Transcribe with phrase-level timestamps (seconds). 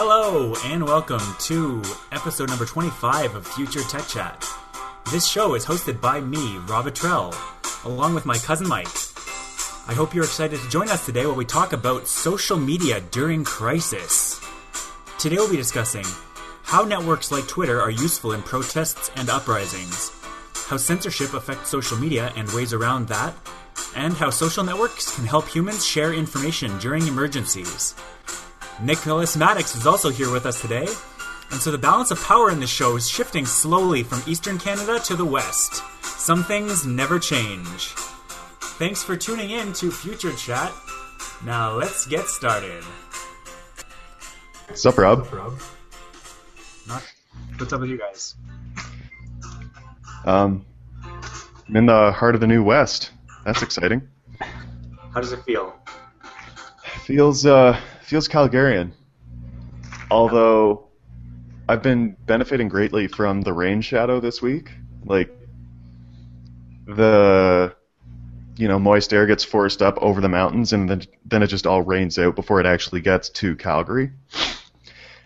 [0.00, 4.48] Hello, and welcome to episode number 25 of Future Tech Chat.
[5.10, 7.34] This show is hosted by me, Rob Atrell,
[7.84, 8.86] along with my cousin Mike.
[9.88, 13.42] I hope you're excited to join us today while we talk about social media during
[13.42, 14.40] crisis.
[15.18, 16.06] Today we'll be discussing
[16.62, 20.12] how networks like Twitter are useful in protests and uprisings,
[20.68, 23.34] how censorship affects social media and ways around that,
[23.96, 27.96] and how social networks can help humans share information during emergencies.
[28.80, 30.86] Nicholas Maddox is also here with us today,
[31.50, 35.00] and so the balance of power in the show is shifting slowly from Eastern Canada
[35.00, 35.82] to the West.
[36.04, 37.88] Some things never change.
[38.78, 40.72] Thanks for tuning in to Future Chat.
[41.44, 42.84] Now let's get started.
[44.68, 45.26] What's up, Rob?
[45.32, 45.60] rob
[46.86, 47.02] Not,
[47.56, 48.36] what's up with you guys?
[50.24, 50.64] Um,
[51.68, 53.10] I'm in the heart of the New West.
[53.44, 54.06] That's exciting.
[54.38, 55.74] How does it feel?
[57.04, 58.92] Feels uh, feels Calgarian.
[60.10, 60.88] Although
[61.68, 64.70] I've been benefiting greatly from the rain shadow this week.
[65.04, 65.30] Like
[66.86, 67.74] the
[68.56, 71.66] you know moist air gets forced up over the mountains, and then then it just
[71.66, 74.10] all rains out before it actually gets to Calgary.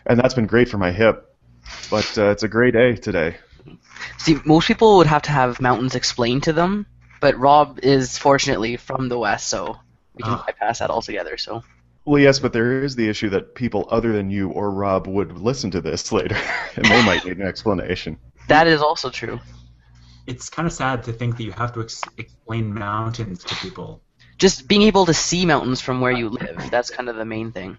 [0.04, 1.28] And that's been great for my hip.
[1.90, 3.36] But uh, it's a great day today.
[4.18, 6.86] See, most people would have to have mountains explained to them,
[7.20, 9.76] but Rob is fortunately from the west, so
[10.14, 10.44] we can Ah.
[10.44, 11.36] bypass that altogether.
[11.36, 11.62] So
[12.04, 15.38] Well, yes, but there is the issue that people other than you or Rob would
[15.38, 16.36] listen to this later,
[16.76, 18.18] and they might need an explanation.
[18.48, 19.40] that is also true.
[20.26, 24.02] It's kind of sad to think that you have to ex- explain mountains to people.
[24.38, 27.76] Just being able to see mountains from where you live—that's kind of the main thing.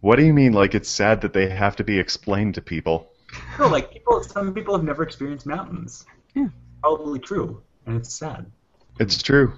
[0.00, 3.12] What do you mean, like it's sad that they have to be explained to people?
[3.58, 4.22] No, like people.
[4.22, 6.04] Some people have never experienced mountains.
[6.34, 6.48] Yeah.
[6.82, 8.50] Probably true, and it's sad.
[8.98, 9.54] It's true.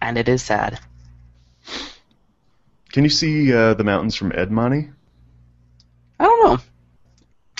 [0.00, 0.78] And it is sad.
[2.92, 4.94] Can you see uh, the mountains from Edmonton?
[6.18, 6.58] I don't know.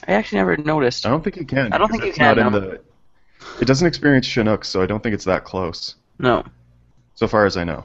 [0.07, 1.07] I actually never noticed.
[1.07, 1.73] I don't think you can.
[1.73, 2.61] I don't think you it's can, Not in no.
[2.61, 2.81] the,
[3.61, 6.45] it doesn't experience Chinook, so I don't think it's that close, No.
[7.15, 7.85] so far as I know.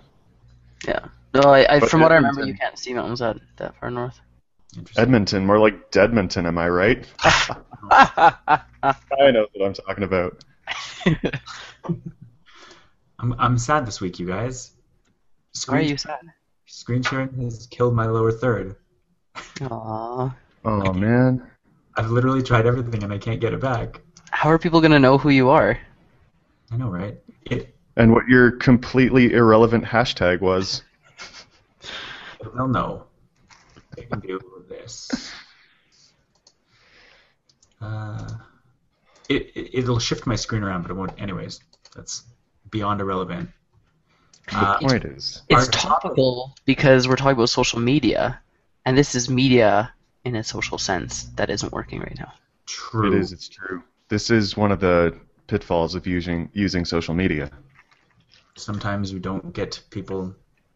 [0.87, 1.05] Yeah.
[1.33, 3.91] No, I, I But from what I remember, you can't see mountains that that far
[3.91, 4.19] north.
[4.97, 7.05] Edmonton, more like Deadmonton, am I right?
[7.91, 8.61] I
[9.31, 10.43] know what I'm talking about.
[13.19, 14.71] I'm I'm sad this week, you guys.
[15.65, 16.21] Why are Screen, you sad?
[16.67, 18.75] screen sharing has killed my lower third.
[19.35, 20.35] Aww.
[20.65, 21.49] Oh man.
[21.95, 24.01] I've literally tried everything and I can't get it back.
[24.31, 25.77] How are people gonna know who you are?
[26.71, 27.17] I know, right?
[27.45, 30.83] It And what your completely irrelevant hashtag was.
[32.53, 33.05] they'll know.
[33.97, 34.39] I can do
[34.69, 35.31] this.
[37.81, 38.27] Uh,
[39.29, 41.19] it, it it'll shift my screen around, but it won't.
[41.21, 41.59] Anyways,
[41.95, 42.23] that's
[42.71, 43.49] beyond irrelevant.
[44.53, 48.41] Uh, The point is, It's topical because we're talking about social media,
[48.85, 49.93] and this is media
[50.25, 52.33] in a social sense that isn't working right now.
[52.65, 53.07] true.
[53.13, 53.31] it is.
[53.31, 53.83] It's true.
[54.09, 55.15] This is one of the
[55.47, 57.49] pitfalls of using using social media.
[58.55, 60.35] Sometimes you don't get people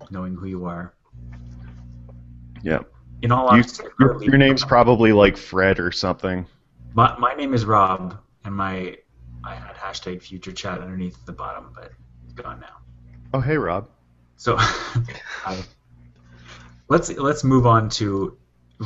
[0.09, 0.94] knowing who you are.
[2.62, 2.79] Yeah.
[3.22, 6.45] In all You, honesty, your, your name's probably like Fred or something.
[6.94, 8.97] My, my name is Rob, and my
[9.44, 11.91] I had hashtag future chat underneath the bottom, but
[12.23, 12.78] it's gone now.
[13.33, 13.89] Oh, hey, Rob.
[14.35, 15.63] So I,
[16.88, 18.38] let's let's move on to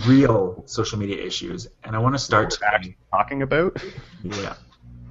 [0.06, 2.58] real social media issues, and I want to start
[3.12, 3.84] talking about.
[4.24, 4.56] Yeah.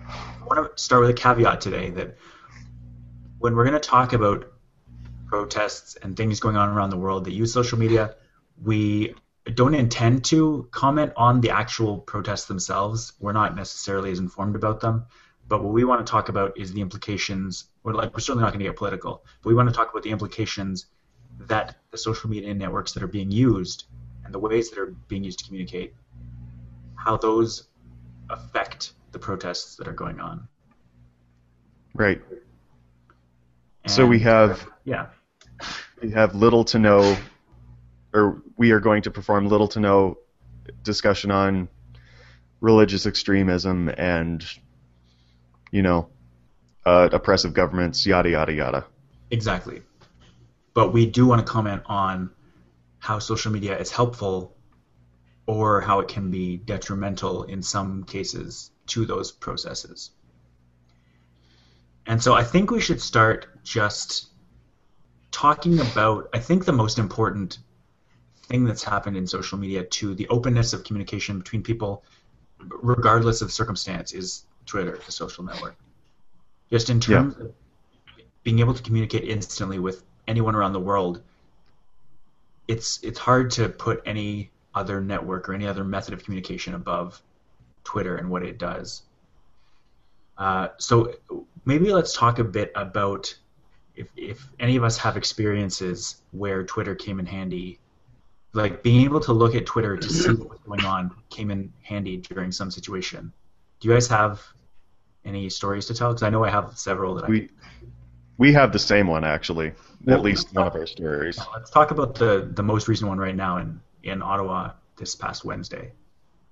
[0.08, 2.16] I want to start with a caveat today that
[3.38, 4.50] when we're going to talk about
[5.26, 8.14] protests and things going on around the world that use social media,
[8.62, 9.14] we
[9.52, 13.12] don't intend to comment on the actual protests themselves.
[13.20, 15.06] We're not necessarily as informed about them.
[15.48, 18.52] But what we want to talk about is the implications, or like we're certainly not
[18.52, 20.86] going to get political, but we want to talk about the implications
[21.40, 23.84] that the social media networks that are being used
[24.24, 25.94] and the ways that are being used to communicate,
[26.96, 27.68] how those
[28.30, 30.48] affect the protests that are going on.
[31.94, 32.20] Right.
[33.86, 35.06] So we have yeah,
[36.02, 37.16] we have little to no,
[38.12, 40.18] or we are going to perform little to no
[40.82, 41.68] discussion on
[42.60, 44.44] religious extremism and,
[45.70, 46.08] you know,
[46.84, 48.86] uh, oppressive governments, yada yada yada.
[49.30, 49.82] exactly.
[50.74, 52.30] But we do want to comment on
[52.98, 54.56] how social media is helpful
[55.46, 60.10] or how it can be detrimental in some cases to those processes.
[62.06, 64.28] And so I think we should start just
[65.30, 67.58] talking about, I think the most important
[68.44, 72.04] thing that's happened in social media to the openness of communication between people,
[72.60, 75.76] regardless of circumstance, is Twitter, the social network.
[76.70, 77.52] Just in terms of
[78.42, 81.22] being able to communicate instantly with anyone around the world
[82.68, 87.20] it's it's hard to put any other network or any other method of communication above
[87.84, 89.02] Twitter and what it does.
[90.36, 91.14] Uh, so
[91.64, 93.34] maybe let's talk a bit about
[93.94, 97.78] if, if any of us have experiences where Twitter came in handy,
[98.52, 101.72] like being able to look at Twitter to see what was going on came in
[101.82, 103.32] handy during some situation.
[103.80, 104.42] Do you guys have
[105.26, 106.10] any stories to tell?
[106.10, 107.28] Because I know I have several that I.
[107.28, 107.48] We
[108.38, 109.72] we have the same one actually.
[110.04, 111.38] Well, At least one of our stories.
[111.54, 115.44] Let's talk about the the most recent one right now in in Ottawa this past
[115.44, 115.92] Wednesday.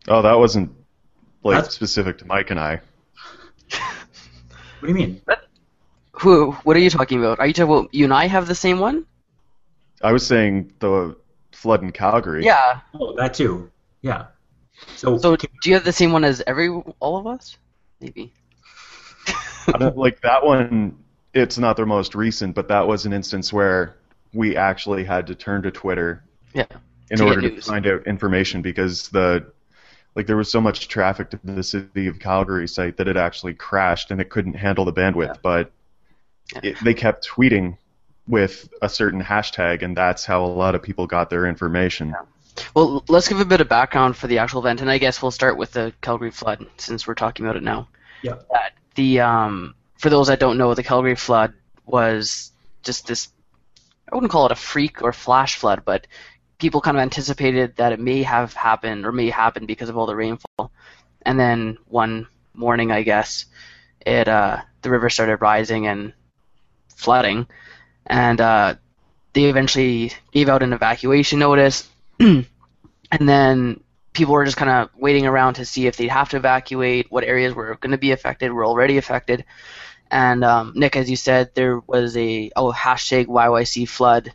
[0.09, 0.73] Oh, that wasn't
[1.43, 2.81] like That's- specific to Mike and I.
[3.71, 5.23] What do you mean?
[6.13, 6.53] Who?
[6.65, 7.39] What are you talking about?
[7.41, 9.07] Are you talking about you and I have the same one?
[10.03, 11.17] I was saying the
[11.53, 12.45] flood in Calgary.
[12.45, 12.81] Yeah.
[12.95, 13.71] Oh, that too.
[14.03, 14.27] Yeah.
[14.97, 16.69] So, So do you have the same one as every
[17.01, 17.57] all of us?
[18.01, 18.33] Maybe.
[19.27, 20.97] I don't- like that one.
[21.33, 23.97] It's not the most recent, but that was an instance where
[24.33, 26.23] we actually had to turn to Twitter
[26.53, 26.67] Yeah.
[27.11, 29.47] in To order to find out information because the
[30.17, 33.55] like there was so much traffic to the city of Calgary site that it actually
[33.55, 35.39] crashed and it couldn't handle the bandwidth.
[35.43, 35.73] But
[36.53, 36.61] Yeah.
[36.63, 37.79] it, they kept tweeting
[38.29, 42.15] with a certain hashtag, and that's how a lot of people got their information.
[42.75, 45.33] Well, let's give a bit of background for the actual event, and I guess we'll
[45.33, 47.89] start with the Calgary flood since we're talking about it now.
[48.23, 48.35] Yeah.
[48.53, 51.55] That the um, for those that don't know, the Calgary flood
[51.87, 52.53] was
[52.83, 53.29] just this.
[54.11, 56.07] I wouldn't call it a freak or flash flood, but
[56.59, 60.07] people kind of anticipated that it may have happened or may happen because of all
[60.07, 60.71] the rainfall.
[61.23, 63.47] And then one morning, I guess,
[64.05, 66.13] it uh, the river started rising and
[66.95, 67.47] flooding,
[68.07, 68.75] and uh,
[69.33, 71.89] they eventually gave out an evacuation notice.
[72.19, 72.47] and
[73.11, 73.81] then
[74.15, 77.25] people were just kind of waiting around to see if they'd have to evacuate, what
[77.25, 79.45] areas were going to be affected, were already affected.
[80.11, 84.33] And um, Nick, as you said, there was a oh hashtag YYC flood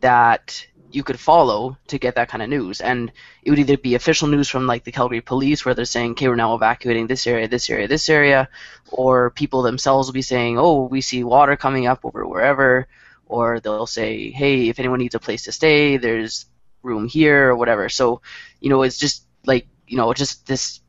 [0.00, 3.10] that you could follow to get that kind of news, and
[3.42, 6.28] it would either be official news from like the Calgary Police, where they're saying, "Okay,
[6.28, 8.48] we're now evacuating this area, this area, this area,"
[8.90, 12.86] or people themselves will be saying, "Oh, we see water coming up over wherever,"
[13.26, 16.46] or they'll say, "Hey, if anyone needs a place to stay, there's
[16.82, 18.22] room here or whatever." So,
[18.60, 20.80] you know, it's just like you know, just this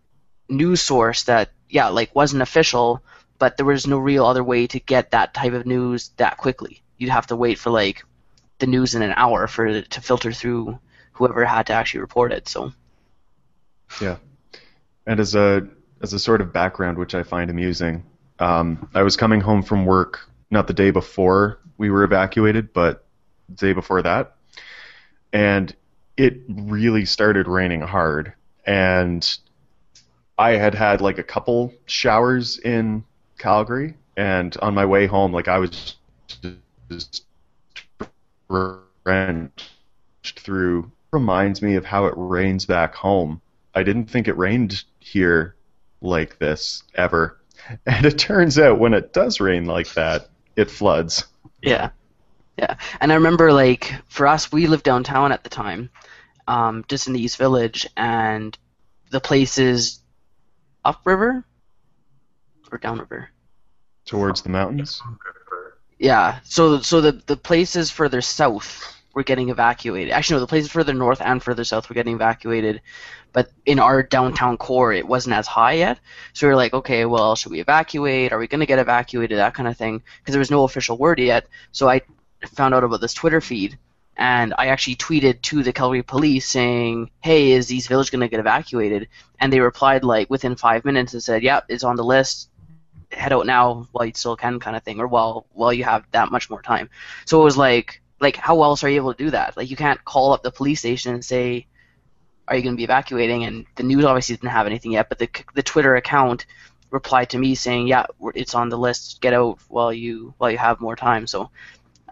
[0.49, 3.03] news source that yeah, like wasn't official,
[3.39, 6.83] but there was no real other way to get that type of news that quickly.
[6.97, 8.05] You'd have to wait for like
[8.59, 10.79] the news in an hour for it to filter through
[11.13, 12.47] whoever had to actually report it.
[12.47, 12.71] So
[14.01, 14.17] Yeah.
[15.05, 15.67] And as a
[16.01, 18.03] as a sort of background, which I find amusing,
[18.39, 23.05] um, I was coming home from work not the day before we were evacuated, but
[23.49, 24.35] the day before that,
[25.31, 25.75] and
[26.17, 28.33] it really started raining hard.
[28.65, 29.37] And
[30.37, 33.03] I had had like a couple showers in
[33.37, 35.95] Calgary, and on my way home, like I was
[36.89, 37.25] just
[38.49, 39.69] drenched
[40.39, 40.91] through.
[41.11, 43.39] Reminds me of how it rains back home.
[43.75, 45.55] I didn't think it rained here
[46.01, 47.37] like this ever.
[47.85, 50.27] And it turns out when it does rain like that,
[50.57, 51.25] it floods.
[51.61, 51.91] Yeah,
[52.57, 52.75] yeah.
[52.99, 55.89] And I remember, like, for us, we lived downtown at the time,
[56.47, 58.57] um, just in the East Village, and
[59.11, 59.99] the place is
[60.83, 61.45] upriver
[62.71, 63.29] or downriver.
[64.05, 65.01] Towards the mountains?
[65.97, 66.39] Yeah.
[66.43, 70.11] So, so the the places further south were getting evacuated.
[70.11, 72.81] Actually, no, the places further north and further south were getting evacuated.
[73.31, 75.99] But in our downtown core, it wasn't as high yet.
[76.33, 78.31] So we were like, okay, well, should we evacuate?
[78.31, 79.37] Are we going to get evacuated?
[79.37, 80.03] That kind of thing.
[80.19, 81.47] Because there was no official word yet.
[81.71, 82.01] So I
[82.49, 83.77] found out about this Twitter feed,
[84.15, 88.27] and I actually tweeted to the Calgary police saying, "Hey, is East Village going to
[88.27, 89.07] get evacuated?"
[89.39, 92.49] And they replied like within five minutes and said, "Yep, it's on the list.
[93.11, 96.05] Head out now while you still can," kind of thing, or while while you have
[96.11, 96.89] that much more time.
[97.25, 99.57] So it was like, like how else are you able to do that?
[99.57, 101.65] Like you can't call up the police station and say,
[102.47, 105.17] "Are you going to be evacuating?" And the news obviously didn't have anything yet, but
[105.19, 106.45] the the Twitter account
[106.91, 109.21] replied to me saying, "Yeah, it's on the list.
[109.21, 111.49] Get out while you while you have more time." So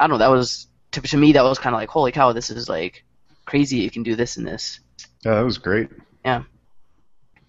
[0.02, 0.18] I don't know.
[0.18, 3.06] That was to, to me that was kind of like, holy cow, this is like
[3.46, 3.78] crazy.
[3.78, 4.80] You can do this and this.
[5.24, 5.90] Yeah, that was great.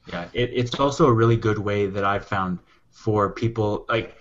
[0.07, 2.59] Yeah, it, it's also a really good way that I've found
[2.91, 4.17] for people like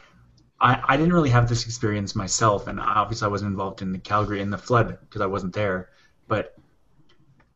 [0.60, 4.00] I, I didn't really have this experience myself, and obviously I wasn't involved in the
[4.00, 5.90] Calgary in the flood because I wasn't there.
[6.28, 6.56] But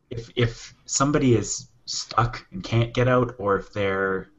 [0.09, 4.29] if if somebody is stuck and can't get out, or if they're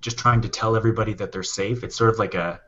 [0.00, 2.60] just trying to tell everybody that they're safe, it's sort of like a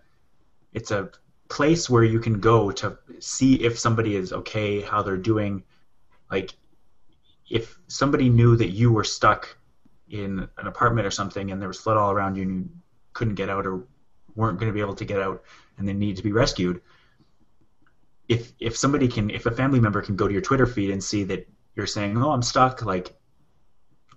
[0.72, 1.10] it's a
[1.48, 5.62] place where you can go to see if somebody is okay, how they're doing.
[6.30, 6.52] Like
[7.48, 9.56] if somebody knew that you were stuck
[10.08, 12.68] in an apartment or something and there was flood all around you and you
[13.12, 13.86] couldn't get out or
[14.34, 15.42] weren't going to be able to get out
[15.78, 16.80] and they need to be rescued
[18.28, 21.02] if if somebody can if a family member can go to your Twitter feed and
[21.02, 23.14] see that you're saying, "Oh, I'm stuck," like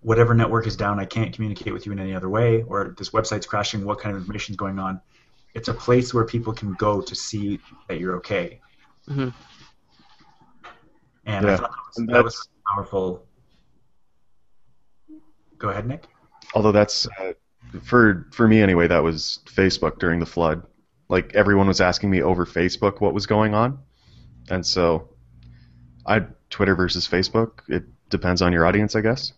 [0.02, 3.10] whatever network is down, I can't communicate with you in any other way, or this
[3.10, 5.02] website's crashing, what kind of information is going on?
[5.54, 8.62] It's a place where people can go to see that you're okay.
[9.08, 9.34] Mhm.
[11.26, 13.26] And I thought that was, that was powerful.
[15.58, 16.06] Go ahead, Nick.
[16.54, 17.34] Although that's uh,
[17.84, 20.64] for for me anyway, that was Facebook during the flood.
[21.10, 23.80] Like everyone was asking me over Facebook what was going on,
[24.50, 25.10] and so
[26.06, 27.62] I Twitter versus Facebook.
[27.68, 29.34] It depends on your audience, I guess.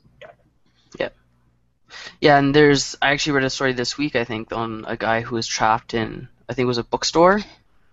[2.19, 5.21] Yeah, and there's I actually read a story this week I think on a guy
[5.21, 7.39] who was trapped in I think it was a bookstore.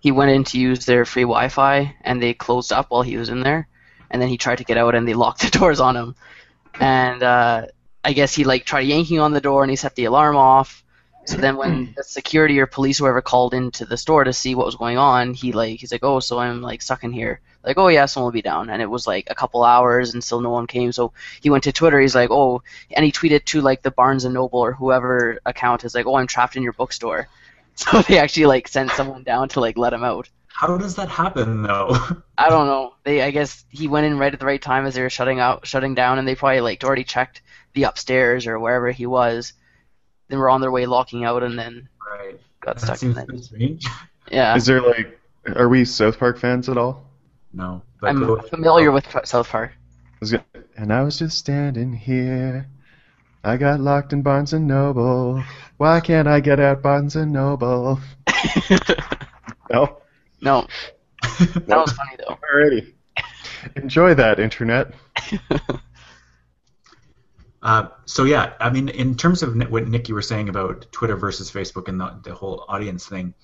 [0.01, 3.29] He went in to use their free Wi-Fi and they closed up while he was
[3.29, 3.69] in there,
[4.11, 6.17] and then he tried to get out and they locked the doors on him.
[6.81, 7.67] And uh,
[8.05, 10.83] I guess he like tried yanking on the door and he set the alarm off.
[11.27, 14.67] So then when the security or police whoever called into the store to see what
[14.67, 17.41] was going on, he like he's like, oh, so I'm like stuck in here.
[17.69, 18.71] Like, oh yeah, someone will be down.
[18.71, 20.91] And it was like a couple hours and still no one came.
[20.93, 22.01] So he went to Twitter.
[22.01, 25.85] He's like, oh, and he tweeted to like the Barnes and Noble or whoever account
[25.85, 27.29] is like, oh, I'm trapped in your bookstore.
[27.77, 30.29] So they actually like sent someone down to like let him out.
[30.49, 31.97] How does that happen, though?
[32.39, 32.95] I don't know.
[33.05, 35.39] They I guess he went in right at the right time as they were shutting
[35.39, 37.41] out, shutting down, and they probably like already checked
[37.75, 39.53] the upstairs or wherever he was.
[40.29, 42.41] Then were on their way locking out, and then right.
[42.61, 43.45] got That stuck seems in so it.
[43.45, 43.87] strange.
[44.33, 45.21] Yeah, Is there like,
[45.55, 47.08] are we South Park fans at all?
[47.53, 49.73] No, but I'm go- familiar with South Park.
[49.75, 50.45] I was gonna-
[50.77, 52.69] and I was just standing here.
[53.45, 55.43] I got locked in Barnes and Noble.
[55.77, 58.01] Why can't I get out Barnes and Noble?
[59.71, 59.99] No.
[60.41, 60.67] no,
[61.23, 62.39] that was funny though.
[62.55, 62.95] Alrighty.
[63.77, 64.95] Enjoy that, internet.
[67.61, 71.17] Uh, so yeah, I mean, in terms of what Nick you were saying about Twitter
[71.17, 73.35] versus Facebook and the, the whole audience thing,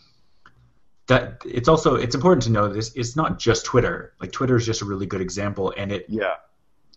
[1.07, 2.93] that it's also it's important to know this.
[2.95, 4.15] It's not just Twitter.
[4.21, 6.35] Like Twitter is just a really good example, and it Yeah.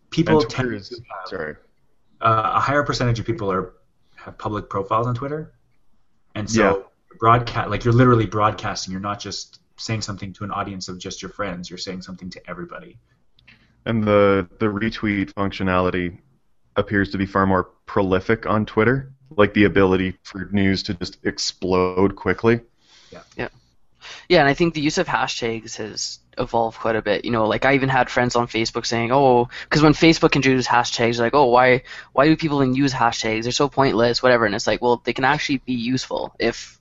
[0.10, 1.56] people tend is, to have, sorry.
[2.22, 3.74] uh, a higher percentage of people are
[4.16, 5.54] have public profiles on Twitter,
[6.36, 6.84] and so Yeah.
[7.20, 8.92] broadcast like you're literally broadcasting.
[8.92, 11.70] You're not just saying something to an audience of just your friends.
[11.70, 12.98] You're saying something to everybody.
[13.86, 16.18] And the the retweet functionality
[16.76, 21.18] appears to be far more prolific on Twitter, like the ability for news to just
[21.26, 22.62] explode quickly.
[23.12, 23.22] Yeah.
[23.38, 23.48] Yeah,
[24.30, 27.26] and I think the use of hashtags has evolved quite a bit.
[27.26, 30.70] You know, like I even had friends on Facebook saying, "Oh, because when Facebook introduced
[30.70, 31.84] hashtags, like, oh, why,
[32.14, 33.44] why do people even use hashtags?
[33.44, 36.78] They're so pointless, whatever." And it's like, well, they can actually be useful if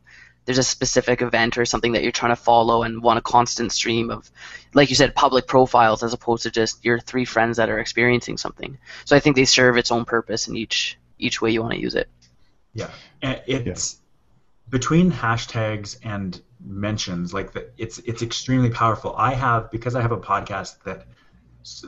[0.47, 3.73] there's a specific event or something that you're trying to follow and want a constant
[3.73, 4.31] stream of,
[4.75, 8.37] like you said, public profiles as opposed to just your three friends that are experiencing
[8.37, 8.79] something.
[9.05, 11.81] So I think they serve its own purpose in each each way you want to
[11.81, 12.09] use it.
[12.75, 12.91] Yeah,
[13.23, 13.99] and it's
[14.69, 17.33] between hashtags and mentions.
[17.35, 19.15] Like that it's it's extremely powerful.
[19.17, 21.07] I have because I have a podcast that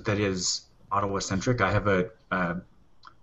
[0.05, 1.61] that is Ottawa centric.
[1.61, 2.57] I have a, a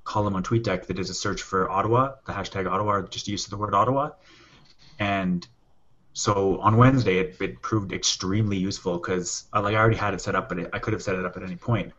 [0.03, 3.51] column on TweetDeck that is a search for Ottawa, the hashtag Ottawa, just use of
[3.51, 4.11] the word Ottawa,
[4.99, 5.45] and
[6.13, 10.21] so on Wednesday it, it proved extremely useful because uh, like I already had it
[10.21, 11.91] set up, but it, I could have set it up at any point,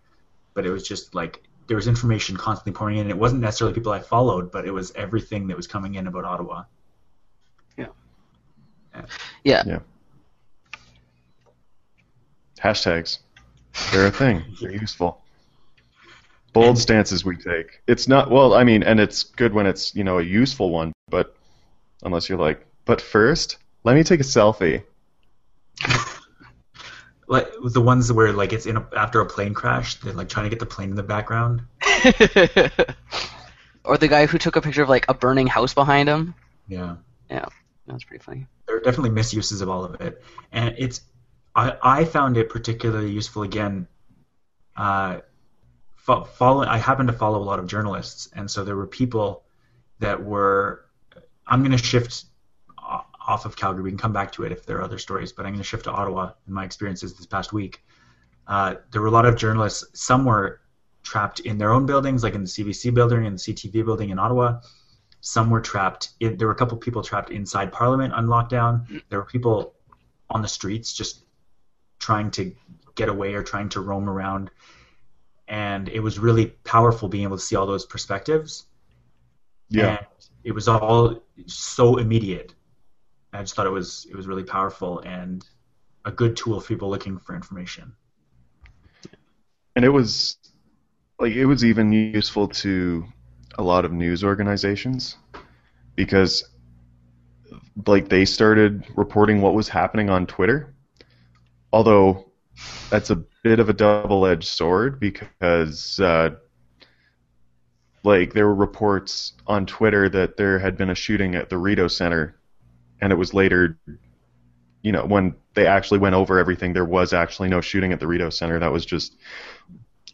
[0.54, 3.10] but it was just like there was information constantly pouring in.
[3.10, 6.24] It wasn't necessarily people I followed, but it was everything that was coming in about
[6.24, 6.64] Ottawa.
[9.44, 9.78] Yeah, Yeah.
[12.60, 13.18] Hashtags.
[13.92, 14.42] They're a thing.
[14.60, 15.22] They're useful.
[16.52, 17.82] Bold stances we take.
[17.86, 20.92] It's not well, I mean, and it's good when it's, you know, a useful one,
[21.10, 21.36] but
[22.02, 24.82] unless you're like, but first, let me take a selfie.
[27.28, 30.44] Like the ones where like it's in a, after a plane crash, they're like trying
[30.44, 31.62] to get the plane in the background.
[33.84, 36.34] or the guy who took a picture of like a burning house behind him.
[36.68, 36.96] Yeah.
[37.28, 37.46] Yeah,
[37.86, 38.46] That's pretty funny.
[38.66, 41.02] there are definitely misuses of all of it, and it's
[41.54, 43.86] I I found it particularly useful again.
[44.76, 45.20] Uh,
[45.96, 49.44] fo- follow I happen to follow a lot of journalists, and so there were people
[50.00, 50.86] that were.
[51.46, 52.24] I'm going to shift
[53.26, 53.82] off of Calgary.
[53.82, 55.68] We can come back to it if there are other stories, but I'm going to
[55.68, 57.82] shift to Ottawa in my experiences this past week.
[58.46, 59.84] Uh, there were a lot of journalists.
[59.94, 60.60] Some were
[61.02, 64.18] trapped in their own buildings, like in the CBC building and the CTV building in
[64.18, 64.60] Ottawa.
[65.26, 66.10] Some were trapped.
[66.20, 69.02] In, there were a couple people trapped inside Parliament on lockdown.
[69.08, 69.74] There were people
[70.30, 71.24] on the streets just
[71.98, 72.54] trying to
[72.94, 74.52] get away or trying to roam around.
[75.48, 78.66] And it was really powerful being able to see all those perspectives.
[79.68, 79.96] Yeah.
[79.96, 80.06] And
[80.44, 82.54] it was all so immediate.
[83.32, 85.44] I just thought it was it was really powerful and
[86.04, 87.96] a good tool for people looking for information.
[89.74, 90.36] And it was
[91.18, 93.06] like it was even useful to
[93.58, 95.16] a lot of news organizations
[95.94, 96.44] because
[97.86, 100.74] like they started reporting what was happening on Twitter.
[101.72, 102.30] Although
[102.90, 106.30] that's a bit of a double-edged sword because uh,
[108.02, 111.88] like there were reports on Twitter that there had been a shooting at the Rideau
[111.88, 112.38] Center,
[113.00, 113.78] and it was later,
[114.82, 118.06] you know, when they actually went over everything, there was actually no shooting at the
[118.06, 118.58] Rideau Center.
[118.58, 119.16] That was just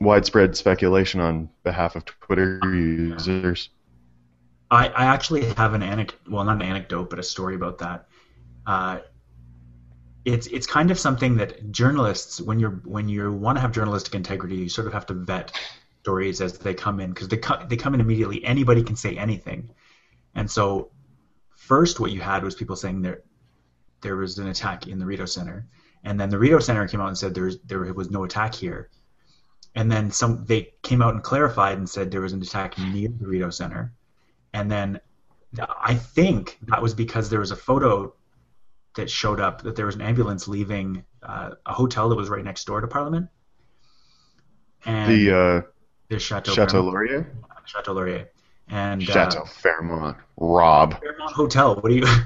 [0.00, 3.70] widespread speculation on behalf of Twitter users.
[4.70, 8.06] I, I actually have an anecdote, well, not an anecdote, but a story about that.
[8.66, 9.00] Uh,
[10.24, 14.14] it's it's kind of something that journalists, when you're when you want to have journalistic
[14.14, 15.52] integrity, you sort of have to vet
[16.00, 18.44] stories as they come in because they co- they come in immediately.
[18.44, 19.70] Anybody can say anything,
[20.34, 20.90] and so
[21.56, 23.22] first what you had was people saying there
[24.00, 25.66] there was an attack in the Rideau Center,
[26.04, 28.90] and then the Rideau Center came out and said there there was no attack here,
[29.74, 33.08] and then some they came out and clarified and said there was an attack near
[33.08, 33.92] the Rideau Center,
[34.52, 35.00] and then
[35.58, 38.14] I think that was because there was a photo
[38.96, 42.44] that showed up that there was an ambulance leaving uh, a hotel that was right
[42.44, 43.28] next door to Parliament.
[44.84, 45.62] And The uh,
[46.08, 47.32] the Chateau, Chateau Laurier,
[47.64, 48.30] Chateau Laurier,
[48.68, 51.00] and Chateau uh, Fairmont, Rob.
[51.00, 51.76] Fairmont Hotel.
[51.76, 52.06] What do you?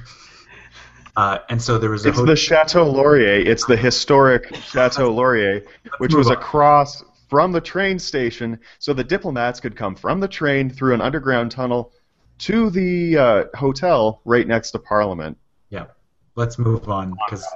[1.17, 3.41] Uh, and so there was a It's the Chateau Laurier.
[3.41, 5.63] It's the historic Chateau Laurier,
[5.97, 10.71] which was across from the train station, so the diplomats could come from the train
[10.71, 11.93] through an underground tunnel
[12.39, 15.37] to the uh, hotel right next to Parliament.
[15.71, 15.87] Yeah,
[16.35, 17.47] let's move on because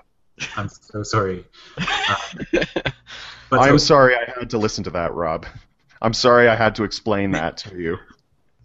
[0.57, 1.45] I'm so sorry.
[1.79, 2.17] Uh,
[3.51, 5.47] but I'm so- sorry I had to listen to that, Rob.
[6.03, 7.99] I'm sorry I had to explain that to you.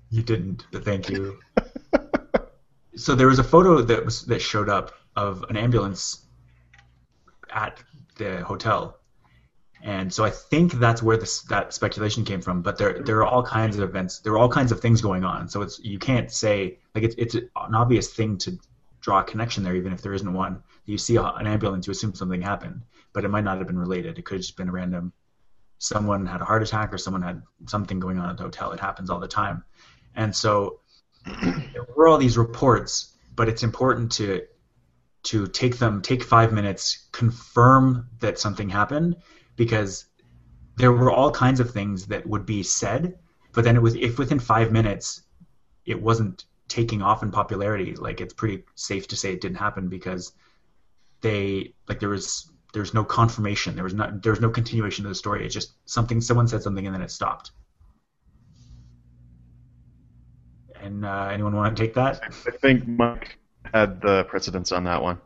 [0.10, 1.40] You didn't, but thank you.
[2.96, 6.26] so there was a photo that was that showed up of an ambulance
[7.50, 7.84] at
[8.18, 8.98] the hotel,
[9.86, 12.64] and so I think that's where this that speculation came from.
[12.64, 15.24] But there there are all kinds of events, there are all kinds of things going
[15.24, 15.48] on.
[15.48, 18.58] So it's you can't say like it's it's an obvious thing to
[19.00, 20.64] draw a connection there, even if there isn't one.
[20.86, 22.82] You see an ambulance, you assume something happened,
[23.14, 24.18] but it might not have been related.
[24.18, 25.14] It could have just been a random.
[25.78, 28.72] Someone had a heart attack, or someone had something going on at the hotel.
[28.72, 29.64] It happens all the time.
[30.16, 30.80] And so
[31.26, 34.42] there were all these reports, but it's important to
[35.26, 39.16] to take them, take five minutes, confirm that something happened,
[39.56, 40.06] because
[40.78, 43.18] there were all kinds of things that would be said,
[43.54, 45.24] but then it was if within five minutes
[45.86, 49.88] it wasn't taking off in popularity, like it's pretty safe to say it didn't happen
[49.88, 50.34] because
[51.22, 55.10] they like there was there's no confirmation, there was not there was no continuation of
[55.10, 55.46] the story.
[55.46, 57.52] It's just something someone said something and then it stopped.
[60.82, 62.22] And uh, anyone want to take that?
[62.24, 63.40] I think Mike
[63.74, 65.20] had the precedence on that one.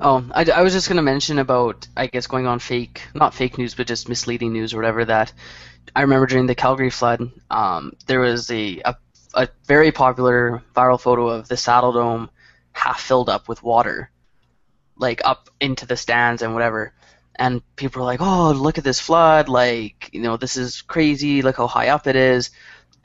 [0.00, 3.34] Oh, I, I was just going to mention about, I guess, going on fake, not
[3.34, 5.04] fake news, but just misleading news or whatever.
[5.04, 5.32] That
[5.94, 8.96] I remember during the Calgary flood, um, there was a, a
[9.34, 12.30] a very popular viral photo of the Saddle Dome
[12.72, 14.10] half filled up with water,
[14.96, 16.92] like up into the stands and whatever.
[17.36, 19.48] And people were like, "Oh, look at this flood!
[19.48, 21.42] Like, you know, this is crazy.
[21.42, 22.50] Look how high up it is."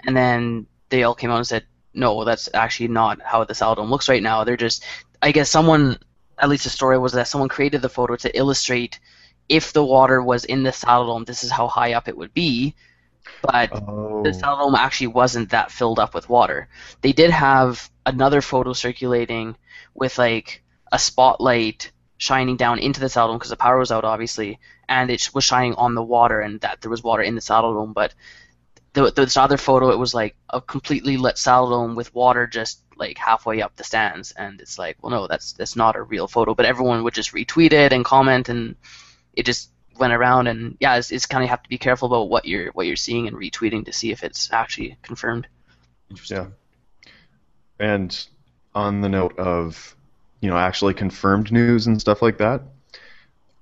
[0.05, 3.75] And then they all came out and said, "No, that's actually not how the Saddle
[3.75, 4.43] Dome looks right now.
[4.43, 4.85] They're just,
[5.21, 5.97] I guess, someone
[6.39, 8.99] at least the story was that someone created the photo to illustrate
[9.49, 12.33] if the water was in the saddle dome, this is how high up it would
[12.33, 12.75] be.
[13.41, 14.23] But Oh.
[14.23, 16.67] the saddle dome actually wasn't that filled up with water.
[17.01, 19.55] They did have another photo circulating
[19.93, 24.03] with like a spotlight shining down into the saddle dome because the power was out,
[24.03, 27.41] obviously, and it was shining on the water and that there was water in the
[27.41, 27.93] saddle dome.
[27.93, 28.13] But
[28.93, 32.81] the, this other photo, it was like a completely lit saddle dome with water just
[32.97, 36.27] like halfway up the stands, and it's like, well, no, that's that's not a real
[36.27, 36.53] photo.
[36.53, 38.75] But everyone would just retweet it and comment, and
[39.33, 40.47] it just went around.
[40.47, 42.95] And yeah, it's, it's kind of have to be careful about what you're what you're
[42.95, 45.47] seeing and retweeting to see if it's actually confirmed.
[46.25, 46.47] Yeah.
[47.79, 48.25] And
[48.75, 49.95] on the note of,
[50.41, 52.63] you know, actually confirmed news and stuff like that,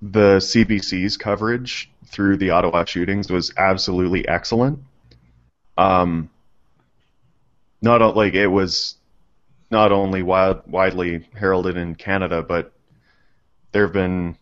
[0.02, 4.80] the CBC's coverage through the Ottawa shootings was absolutely excellent.
[5.78, 6.30] Um,
[7.82, 8.96] not like it was
[9.70, 12.74] not only widely heralded in Canada, but
[13.72, 14.38] there have been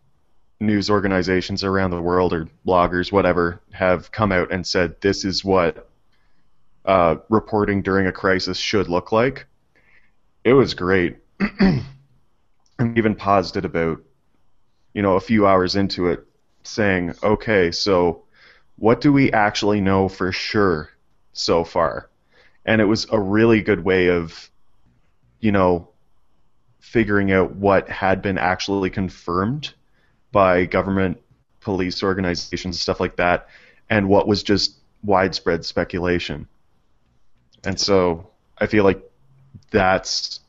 [0.60, 5.44] news organizations around the world or bloggers, whatever, have come out and said this is
[5.44, 5.88] what
[6.84, 9.46] uh, reporting during a crisis should look like.
[10.44, 11.18] It was great.
[11.60, 11.84] and
[12.96, 14.00] even paused it about,
[14.94, 16.24] you know, a few hours into it,
[16.62, 18.24] saying, okay, so
[18.76, 20.90] what do we actually know for sure
[21.38, 22.08] so far?
[22.64, 24.50] And it was a really good way of,
[25.40, 25.88] you know,
[26.80, 29.72] figuring out what had been actually confirmed
[30.32, 31.20] by government,
[31.60, 33.48] police organizations, stuff like that,
[33.88, 36.48] and what was just widespread speculation.
[37.64, 39.02] And so I feel like
[39.70, 40.40] that's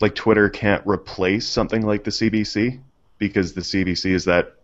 [0.00, 2.80] like Twitter can't replace something like the CBC
[3.18, 4.54] because the CBC is that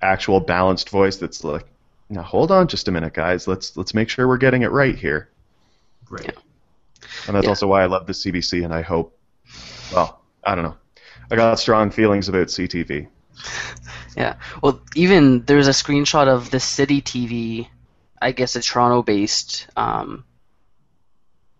[0.00, 1.66] actual balanced voice that's like,
[2.10, 3.46] now hold on just a minute, guys.
[3.46, 5.28] Let's let's make sure we're getting it right here.
[6.10, 6.24] Right.
[6.24, 6.30] Yeah.
[7.26, 7.50] And that's Yeah.
[7.50, 9.16] also why I love the CBC, and I hope.
[9.92, 10.76] Well, I don't know.
[11.30, 13.08] I got strong feelings about CTV.
[14.16, 14.34] Yeah.
[14.60, 17.68] Well, even there's a screenshot of the City TV,
[18.20, 20.24] I guess a Toronto-based um,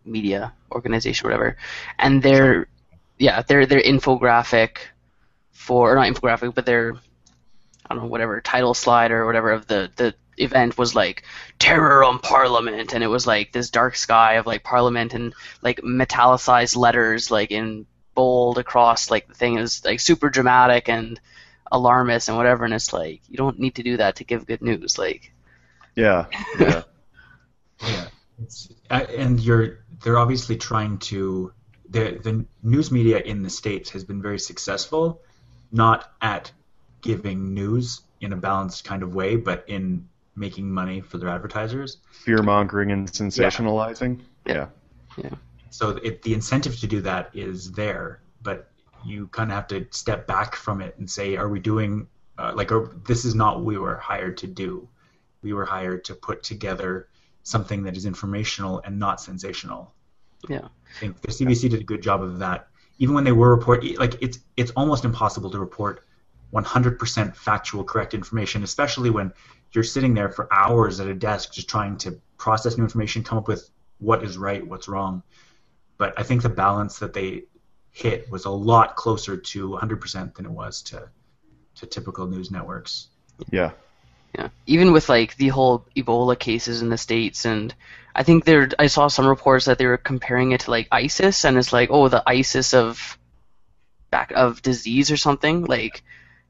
[0.04, 1.56] media organization, or whatever,
[2.00, 2.66] and their
[3.16, 4.78] yeah their their infographic
[5.52, 6.94] for or not infographic, but their
[7.88, 11.24] I don't know whatever title slide or whatever of the the event was like
[11.58, 15.80] terror on Parliament, and it was like this dark sky of like Parliament and like
[15.80, 19.56] metallicized letters like in bold across like the thing.
[19.56, 21.20] It was like super dramatic and
[21.70, 24.62] alarmist and whatever, and it's like you don't need to do that to give good
[24.62, 24.98] news.
[24.98, 25.32] Like,
[25.94, 26.26] Yeah,
[26.58, 26.82] yeah,
[27.82, 28.08] Yeah,
[28.42, 31.52] it's, and you're they're obviously trying to
[31.88, 35.22] the the news media in the states has been very successful,
[35.72, 36.50] not at
[37.00, 41.98] giving news in a balanced kind of way, but in making money for their advertisers.
[42.10, 44.20] fear mongering and sensationalizing.
[44.46, 44.68] Yeah.
[45.16, 45.30] yeah.
[45.70, 48.70] So it, the incentive to do that is there, but
[49.04, 52.52] you kind of have to step back from it and say, are we doing uh,
[52.54, 54.88] like are, this is not what we were hired to do.
[55.42, 57.08] We were hired to put together
[57.42, 59.92] something that is informational and not sensational.
[60.48, 62.68] yeah, I think the CBC did a good job of that.
[62.98, 66.04] Even when they were report, like it's it's almost impossible to report
[66.52, 69.32] 100% factual, correct information, especially when
[69.72, 73.38] you're sitting there for hours at a desk just trying to process new information, come
[73.38, 75.22] up with what is right, what's wrong.
[75.96, 77.44] But I think the balance that they
[77.90, 81.08] hit was a lot closer to 100% than it was to
[81.76, 83.08] to typical news networks.
[83.50, 83.70] Yeah.
[84.36, 84.48] yeah.
[84.66, 87.74] Even with like the whole Ebola cases in the states, and
[88.14, 91.44] I think there, I saw some reports that they were comparing it to like ISIS,
[91.44, 93.16] and it's like, oh, the ISIS of
[94.10, 96.02] back of disease or something, like,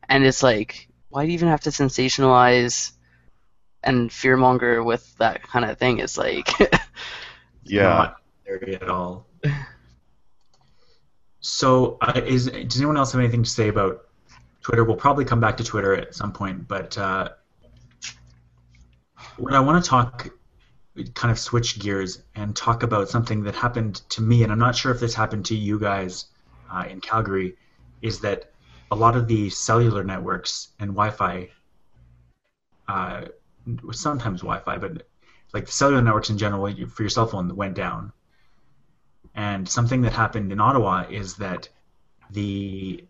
[0.09, 2.92] and it's like, why do you even have to sensationalize
[3.85, 5.99] and fearmonger with that kind of thing?
[5.99, 6.49] is like,
[7.69, 7.83] Yeah.
[7.83, 9.27] Not there at all.
[11.41, 14.07] So, uh, is does anyone else have anything to say about
[14.62, 14.85] Twitter?
[14.85, 17.31] We'll probably come back to Twitter at some point, but uh,
[19.37, 20.29] what I want to talk,
[21.14, 24.75] kind of switch gears and talk about something that happened to me, and I'm not
[24.75, 26.27] sure if this happened to you guys
[26.71, 27.57] uh, in Calgary,
[28.03, 28.51] is that
[28.91, 31.49] a lot of the cellular networks and Wi-Fi,
[32.88, 33.25] uh,
[33.92, 35.07] sometimes Wi-Fi, but
[35.52, 38.12] like the cellular networks in general for your cell phone went down.
[39.35, 41.68] And something that happened in Ottawa is that
[42.31, 43.04] the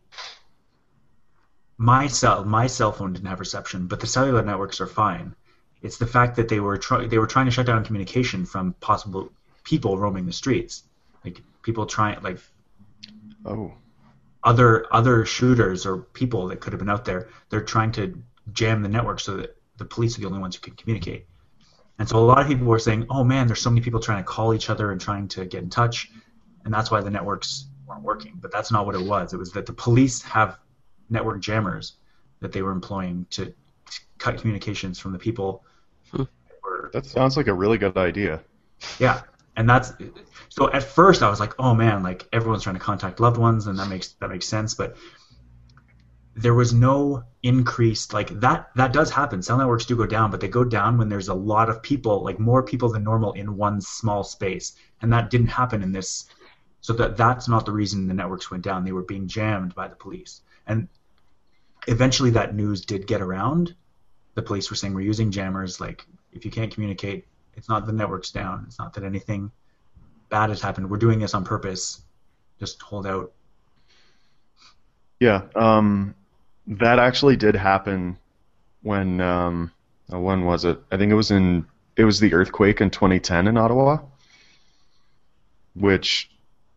[1.77, 5.35] my cell my cell phone didn't have reception, but the cellular networks are fine.
[5.81, 8.73] It's the fact that they were try- they were trying to shut down communication from
[8.75, 9.33] possible
[9.65, 10.85] people roaming the streets,
[11.25, 12.39] like people trying like
[13.45, 13.73] Oh.
[14.43, 17.29] other other shooters or people that could have been out there.
[17.49, 18.21] They're trying to
[18.53, 21.27] jam the network so that the police are the only ones who can communicate.
[21.99, 24.19] And so a lot of people were saying, "Oh man, there's so many people trying
[24.19, 26.11] to call each other and trying to get in touch,"
[26.65, 28.39] and that's why the networks weren't working.
[28.41, 29.33] But that's not what it was.
[29.33, 30.59] It was that the police have
[31.11, 31.95] network jammers
[32.41, 35.65] that they were employing to, to cut communications from the people.
[36.13, 36.19] Hmm.
[36.19, 36.29] that
[36.63, 38.43] were That sounds like a really good idea.
[39.01, 39.23] yeah,
[39.57, 39.93] and that's
[40.51, 40.71] so.
[40.71, 43.77] At first, I was like, "Oh man, like everyone's trying to contact loved ones, and
[43.79, 44.97] that makes that makes sense." But
[46.39, 48.71] there was no increased like that.
[48.77, 49.43] That does happen.
[49.43, 52.23] Cell networks do go down, but they go down when there's a lot of people,
[52.23, 56.27] like more people than normal, in one small space, and that didn't happen in this.
[56.81, 58.85] So that that's not the reason the networks went down.
[58.85, 60.89] They were being jammed by the police, and
[61.89, 63.75] eventually that news did get around.
[64.35, 65.81] The police were saying we're using jammers.
[65.81, 68.65] Like if you can't communicate, it's not the network's down.
[68.69, 69.51] It's not that anything
[70.29, 70.89] bad has happened.
[70.89, 72.03] We're doing this on purpose.
[72.61, 73.33] Just hold out.
[75.21, 75.43] Yeah.
[75.57, 76.15] Um,
[76.69, 78.19] that actually did happen
[78.83, 79.73] when um,
[80.13, 80.79] uh, when was it?
[80.93, 83.99] I think it was in it was the earthquake in 2010 in Ottawa,
[85.75, 86.31] which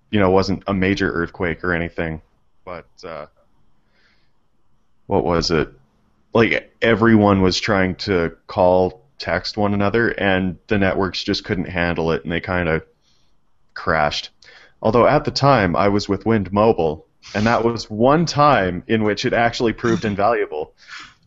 [0.09, 2.21] you know wasn't a major earthquake or anything,
[2.63, 3.27] but uh,
[5.07, 5.69] what was it?
[6.33, 12.11] Like everyone was trying to call, text one another, and the networks just couldn't handle
[12.13, 12.83] it, and they kind of
[13.73, 14.29] crashed.
[14.81, 19.03] Although at the time I was with Wind Mobile, and that was one time in
[19.03, 20.73] which it actually proved invaluable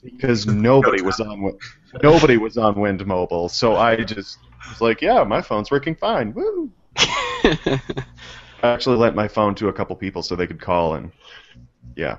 [0.02, 1.59] because nobody was on Wi-
[2.02, 3.48] nobody was on Wind Mobile.
[3.48, 6.35] So I just was like, yeah, my phone's working fine.
[6.35, 6.70] Woo!
[6.96, 7.80] I
[8.62, 11.12] actually lent my phone to a couple people so they could call and
[11.96, 12.18] yeah.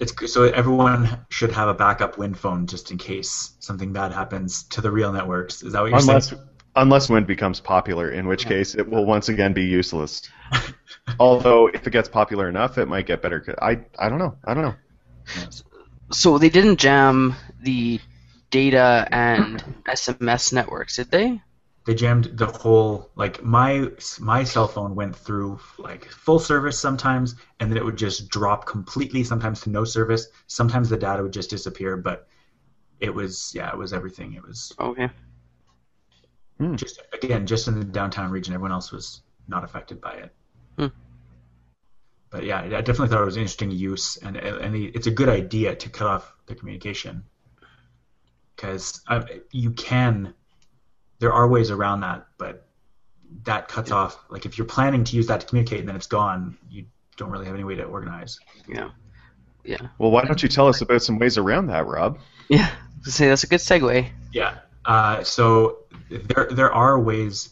[0.00, 4.62] It's so everyone should have a backup Wind phone just in case something bad happens
[4.64, 5.62] to the real networks.
[5.62, 6.42] Is that what you're Unless saying?
[6.76, 10.22] unless Wind becomes popular, in which case it will once again be useless.
[11.20, 13.44] Although if it gets popular enough, it might get better.
[13.60, 14.36] I I don't know.
[14.44, 14.74] I don't know.
[16.10, 18.00] So they didn't jam the
[18.50, 21.40] data and SMS networks, did they?
[21.84, 23.90] They jammed the whole like my
[24.20, 28.66] my cell phone went through like full service sometimes, and then it would just drop
[28.66, 29.24] completely.
[29.24, 30.26] Sometimes to no service.
[30.46, 31.96] Sometimes the data would just disappear.
[31.96, 32.28] But
[33.00, 34.34] it was yeah, it was everything.
[34.34, 35.10] It was Okay.
[36.58, 36.76] Hmm.
[36.76, 38.54] just again just in the downtown region.
[38.54, 40.34] Everyone else was not affected by it.
[42.30, 45.28] But yeah, I definitely thought it was an interesting use, and and it's a good
[45.28, 47.24] idea to cut off the communication
[48.54, 49.02] because
[49.50, 50.34] you can.
[51.20, 52.68] There are ways around that, but
[53.44, 54.18] that cuts off.
[54.28, 56.86] Like if you're planning to use that to communicate and then it's gone, you
[57.16, 58.38] don't really have any way to organize.
[58.68, 58.90] Yeah.
[59.64, 59.88] Yeah.
[59.98, 62.18] Well, why don't you tell us about some ways around that, Rob?
[62.48, 62.70] Yeah.
[63.02, 64.08] Say that's a good segue.
[64.32, 64.58] Yeah.
[64.84, 65.78] Uh, so
[66.10, 67.50] there there are ways.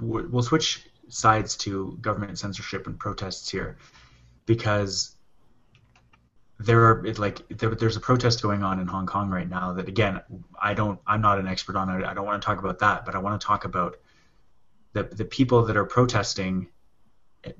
[0.00, 3.76] We'll switch sides to government censorship and protests here,
[4.46, 5.16] because
[6.58, 9.88] there are like there, there's a protest going on in Hong Kong right now that
[9.88, 10.20] again
[10.60, 12.04] I don't I'm not an expert on it.
[12.04, 13.96] I don't want to talk about that but I want to talk about
[14.92, 16.68] the the people that are protesting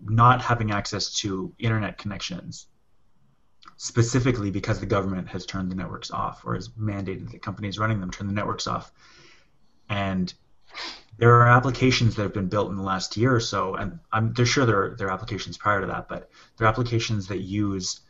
[0.02, 2.66] not having access to internet connections
[3.76, 8.00] specifically because the government has turned the networks off or has mandated the companies running
[8.00, 8.92] them turn the networks off.
[9.88, 10.34] And
[11.18, 14.32] there are applications that have been built in the last year or so and I'm
[14.34, 17.38] they're sure there are, there are applications prior to that but there are applications that
[17.38, 18.00] use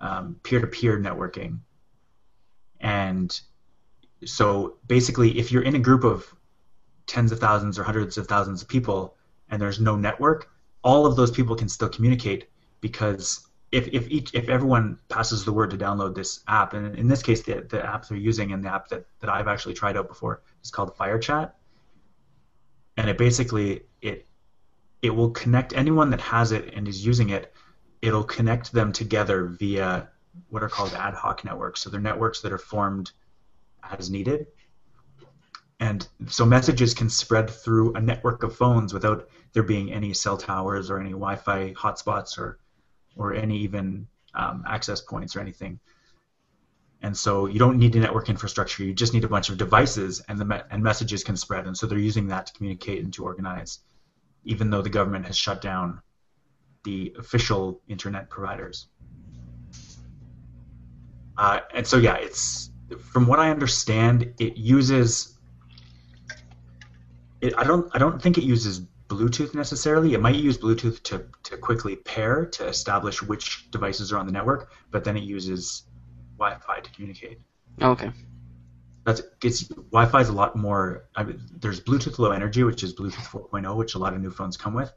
[0.00, 1.60] um, peer-to-peer networking.
[2.80, 3.38] And
[4.24, 6.32] so basically, if you're in a group of
[7.06, 9.16] tens of thousands or hundreds of thousands of people
[9.50, 10.50] and there's no network,
[10.82, 12.48] all of those people can still communicate
[12.80, 17.08] because if, if each if everyone passes the word to download this app, and in
[17.08, 19.96] this case the, the app they're using and the app that, that I've actually tried
[19.96, 21.52] out before is called FireChat.
[22.98, 24.26] And it basically it
[25.00, 27.54] it will connect anyone that has it and is using it
[28.02, 30.08] it'll connect them together via
[30.50, 31.80] what are called ad hoc networks.
[31.80, 33.10] So they're networks that are formed
[33.82, 34.46] as needed.
[35.80, 40.36] And so messages can spread through a network of phones without there being any cell
[40.36, 42.58] towers or any Wi-Fi hotspots or
[43.16, 45.80] or any even um, access points or anything.
[47.02, 48.82] And so you don't need a network infrastructure.
[48.82, 51.66] You just need a bunch of devices, and the me- and messages can spread.
[51.66, 53.80] And so they're using that to communicate and to organize,
[54.44, 56.02] even though the government has shut down
[56.84, 58.88] the official internet providers.
[61.36, 62.70] Uh, and so yeah, it's
[63.12, 65.38] from what I understand, it uses.
[67.40, 67.88] It, I don't.
[67.94, 70.14] I don't think it uses Bluetooth necessarily.
[70.14, 74.32] It might use Bluetooth to, to quickly pair to establish which devices are on the
[74.32, 75.84] network, but then it uses
[76.38, 77.40] Wi-Fi to communicate.
[77.80, 78.10] Oh, okay.
[79.04, 81.08] That's it's Wi-Fi is a lot more.
[81.14, 84.30] I mean, there's Bluetooth Low Energy, which is Bluetooth 4.0, which a lot of new
[84.30, 84.92] phones come with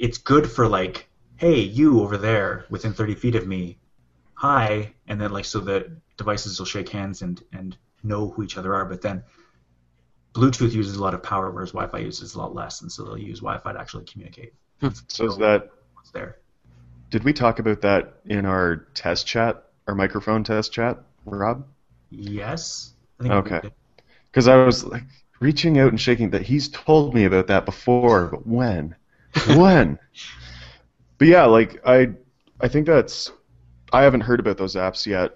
[0.00, 3.78] it's good for like, hey, you over there within 30 feet of me,
[4.34, 8.56] hi, and then like so the devices will shake hands and and know who each
[8.56, 8.86] other are.
[8.86, 9.22] But then
[10.32, 13.18] Bluetooth uses a lot of power, whereas Wi-Fi uses a lot less, and so they'll
[13.18, 14.54] use Wi-Fi to actually communicate.
[14.80, 14.88] Hmm.
[15.06, 16.38] So is that what's there?
[17.10, 21.66] Did we talk about that in our test chat, our microphone test chat, Rob?
[22.10, 22.92] Yes.
[23.18, 23.70] I think Okay.
[24.30, 25.02] Because I was like
[25.40, 28.94] reaching out and shaking that he's told me about that before, but when?
[29.48, 29.98] when?
[31.18, 32.10] But yeah, like I,
[32.60, 33.32] I think that's.
[33.92, 35.32] I haven't heard about those apps yet,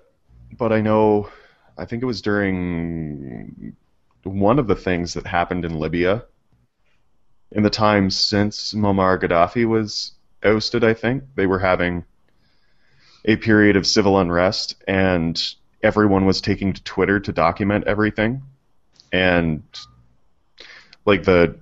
[0.57, 1.29] but I know.
[1.77, 3.75] I think it was during
[4.23, 6.25] one of the things that happened in Libya.
[7.51, 10.13] In the time since Muammar Gaddafi was
[10.45, 12.05] ousted, I think they were having
[13.25, 15.41] a period of civil unrest, and
[15.83, 18.43] everyone was taking to Twitter to document everything,
[19.13, 19.63] and
[21.05, 21.57] like the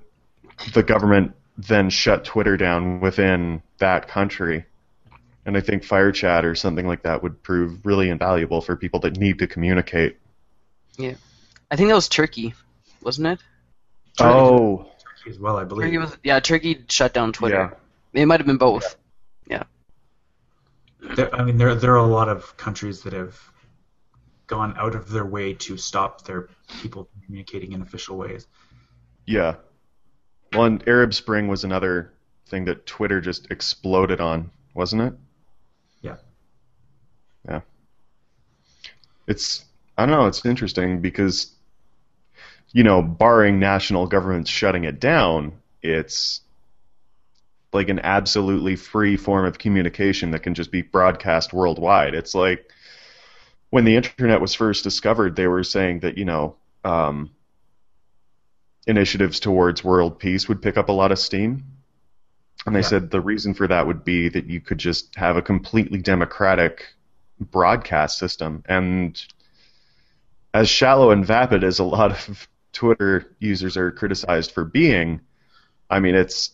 [0.74, 4.64] the government then shut Twitter down within that country.
[5.44, 9.16] And I think FireChat or something like that would prove really invaluable for people that
[9.16, 10.18] need to communicate.
[10.96, 11.14] Yeah.
[11.70, 12.54] I think that was Turkey,
[13.02, 13.40] wasn't it?
[14.20, 15.86] Oh, Turkey as well, I believe.
[15.86, 17.76] Turkey was, yeah, Turkey shut down Twitter.
[18.12, 18.22] Yeah.
[18.22, 18.96] It might have been both.
[21.16, 23.38] There, I mean, there there are a lot of countries that have
[24.46, 26.48] gone out of their way to stop their
[26.80, 28.46] people communicating in official ways.
[29.26, 29.56] yeah.
[30.52, 32.12] Well, and Arab Spring was another
[32.46, 35.14] thing that Twitter just exploded on, wasn't it?
[36.02, 36.16] Yeah.
[37.48, 37.60] Yeah.
[39.26, 39.64] It's
[39.96, 41.52] I don't know, it's interesting because
[42.74, 46.40] you know, barring national governments shutting it down, it's
[47.72, 52.14] like an absolutely free form of communication that can just be broadcast worldwide.
[52.14, 52.70] It's like
[53.70, 57.30] when the internet was first discovered, they were saying that, you know, um,
[58.86, 61.64] initiatives towards world peace would pick up a lot of steam.
[62.66, 62.82] And they Yeah.
[62.82, 66.94] said the reason for that would be that you could just have a completely democratic
[67.40, 68.62] broadcast system.
[68.68, 69.20] And
[70.54, 75.20] as shallow and vapid as a lot of Twitter users are criticized for being,
[75.90, 76.52] I mean, it's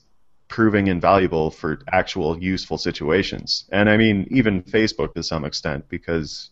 [0.49, 3.65] proving invaluable for actual useful situations.
[3.71, 6.51] And I mean, even Facebook to some extent, because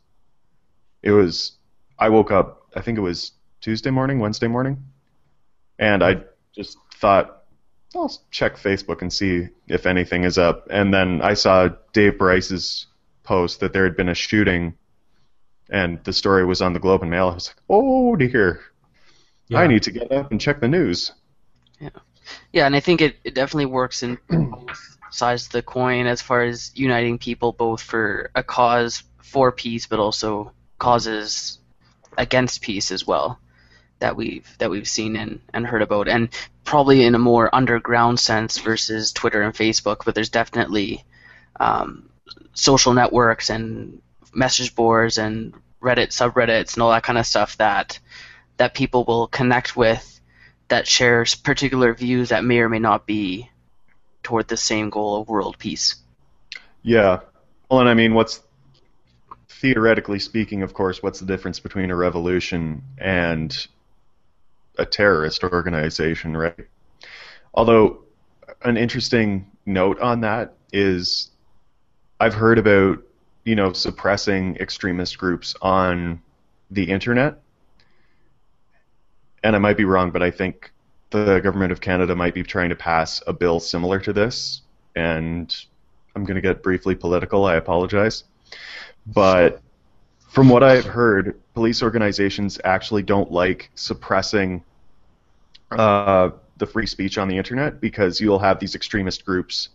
[1.03, 1.53] it was,
[1.99, 4.85] I woke up, I think it was Tuesday morning, Wednesday morning,
[5.79, 6.23] and I
[6.55, 7.45] just thought,
[7.95, 10.69] I'll check Facebook and see if anything is up.
[10.71, 12.87] And then I saw Dave Bryce's
[13.23, 14.75] post that there had been a shooting,
[15.71, 17.29] and the story was on the Globe and Mail.
[17.29, 18.61] I was like, oh dear,
[19.49, 19.61] Yeah.
[19.61, 21.13] I need to get up and check the news.
[21.81, 21.91] Yeah,
[22.55, 26.43] and I think it, it definitely works in both sides of the coin as far
[26.43, 31.59] as uniting people both for a cause for peace, but also causes
[32.17, 33.39] against peace as well
[33.99, 36.29] that we've that we've seen and, and heard about, and
[36.65, 40.05] probably in a more underground sense versus Twitter and Facebook.
[40.05, 41.05] But there's definitely
[41.59, 42.11] um,
[42.53, 44.03] social networks and
[44.35, 47.99] message boards and Reddit subreddits and all that kind of stuff that
[48.57, 50.16] that people will connect with
[50.69, 53.51] that shares particular views that may or may not be
[54.23, 55.97] toward the same goal of world peace.
[56.83, 57.21] Yeah.
[57.71, 58.43] Well, and I mean, what's
[59.49, 63.67] theoretically speaking, of course, what's the difference between a revolution and
[64.79, 66.67] a terrorist organization, right?
[67.55, 68.01] Although,
[68.63, 71.31] an interesting note on that is
[72.21, 73.03] I've heard about,
[73.45, 76.21] you know, suppressing extremist groups on
[76.71, 77.41] the internet.
[79.43, 80.73] And I might be wrong, but I think
[81.11, 84.63] the government of Canada might be trying to pass a bill similar to this.
[84.95, 85.55] And
[86.15, 87.45] I'm going to get briefly political.
[87.45, 88.25] I apologize.
[89.07, 89.61] But
[90.29, 94.65] from what I've heard, police organizations actually don't like suppressing
[95.71, 99.71] uh, the free speech on the internet because you'll have these extremist groups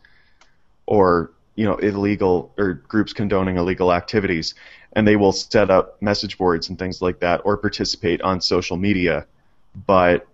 [0.86, 4.56] or you know illegal or groups condoning illegal activities,
[4.94, 8.78] and they will set up message boards and things like that or participate on social
[8.78, 9.26] media.
[9.76, 10.28] But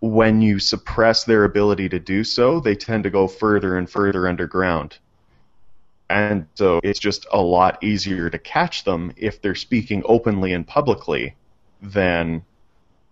[0.00, 4.26] when you suppress their ability to do so, they tend to go further and further
[4.28, 4.98] underground.
[6.10, 10.66] And so it's just a lot easier to catch them if they're speaking openly and
[10.66, 11.34] publicly
[11.80, 12.44] than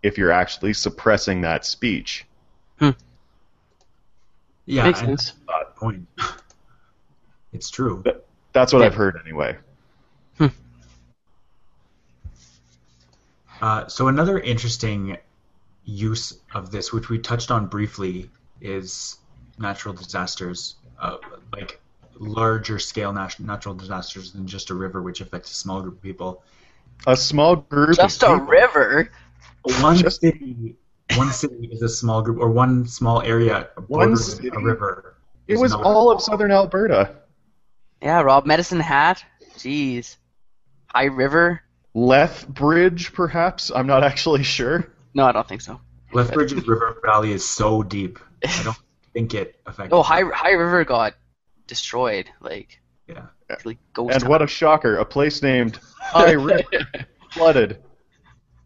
[0.03, 2.27] if you're actually suppressing that speech.
[2.79, 2.91] Hmm.
[4.67, 5.33] Yeah, Makes sense.
[5.49, 6.07] that's point.
[7.53, 8.05] It's true.
[8.53, 8.87] That's what Yeah.
[8.87, 9.57] I've heard anyway.
[13.61, 15.17] Uh, so another interesting
[15.85, 19.19] use of this, which we touched on briefly, is
[19.59, 21.17] natural disasters, uh,
[21.53, 21.81] like
[22.19, 26.03] larger scale nat- natural disasters than just a river, which affects a small group of
[26.03, 26.43] people.
[27.07, 29.11] A small group Just of a people- river.
[29.81, 30.77] One Just- city,
[31.17, 34.49] one city is a small group, or one small area One borders city?
[34.55, 35.17] a river.
[35.49, 37.17] It is was not- all of southern Alberta.
[38.03, 39.23] Yeah, Rob, Medicine Hat.
[39.57, 40.17] Jeez.
[40.87, 41.63] High River.
[41.95, 43.71] Lethbridge, perhaps?
[43.75, 44.93] I'm not actually sure.
[45.15, 45.81] No, I don't think so.
[46.13, 48.19] Lethbridge's river valley is so deep.
[48.47, 48.77] I don't
[49.13, 49.93] think it affects.
[49.93, 51.15] Oh, High High River got
[51.67, 52.29] destroyed.
[52.41, 53.27] Like, Yeah.
[53.65, 54.13] like ghost.
[54.15, 54.31] And town.
[54.31, 54.97] what a shocker!
[54.99, 56.63] A place named High River
[57.33, 57.79] flooded.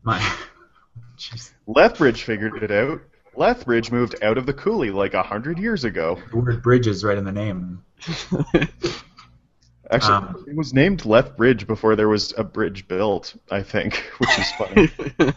[0.02, 0.18] My.
[1.18, 1.52] Jeez.
[1.66, 3.00] Lethbridge figured it out.
[3.36, 6.18] Lethbridge moved out of the coulee like a hundred years ago.
[6.30, 7.82] The word bridge is right in the name.
[9.94, 13.96] Actually, Um, it was named Left Bridge before there was a bridge built, I think,
[14.18, 14.90] which is funny.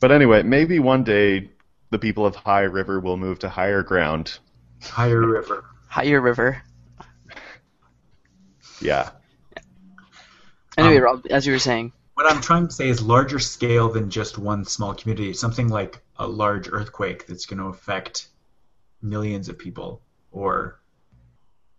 [0.00, 1.50] but anyway, maybe one day
[1.90, 4.38] the people of High River will move to higher ground.
[4.82, 5.64] Higher river.
[5.88, 6.62] Higher River.
[8.80, 9.10] Yeah.
[10.76, 11.92] Anyway, Um, Rob, as you were saying.
[12.14, 15.32] What I'm trying to say is larger scale than just one small community.
[15.32, 18.28] Something like a large earthquake that's going to affect
[19.02, 20.80] millions of people, or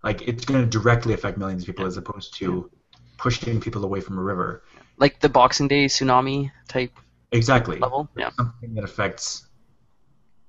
[0.03, 2.69] like it's going to directly affect millions of people as opposed to
[3.17, 4.63] pushing people away from a river.
[4.97, 6.91] Like the Boxing Day tsunami type
[7.31, 7.77] Exactly.
[7.79, 8.09] level.
[8.17, 8.31] Yeah.
[8.31, 9.47] Something that affects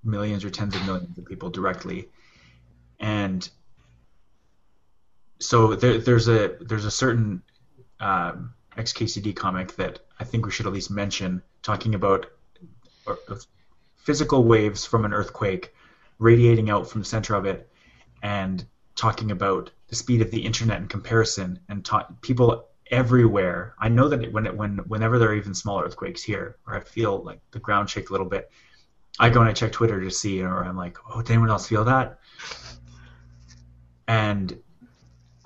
[0.02, 2.08] millions or tens of millions of people directly,
[2.98, 3.48] and
[5.38, 7.42] so there, there's a there's a certain
[7.98, 12.26] um, XKCD comic that I think we should at least mention, talking about
[13.06, 13.14] uh,
[13.96, 15.74] physical waves from an earthquake
[16.18, 17.68] radiating out from the center of it,
[18.22, 18.64] and
[19.00, 23.74] talking about the speed of the internet in comparison, and ta- people everywhere.
[23.78, 26.80] I know that when it, when whenever there are even small earthquakes here, or I
[26.80, 28.50] feel like the ground shake a little bit,
[29.18, 31.66] I go and I check Twitter to see, or I'm like, oh, did anyone else
[31.66, 32.18] feel that?
[34.06, 34.58] And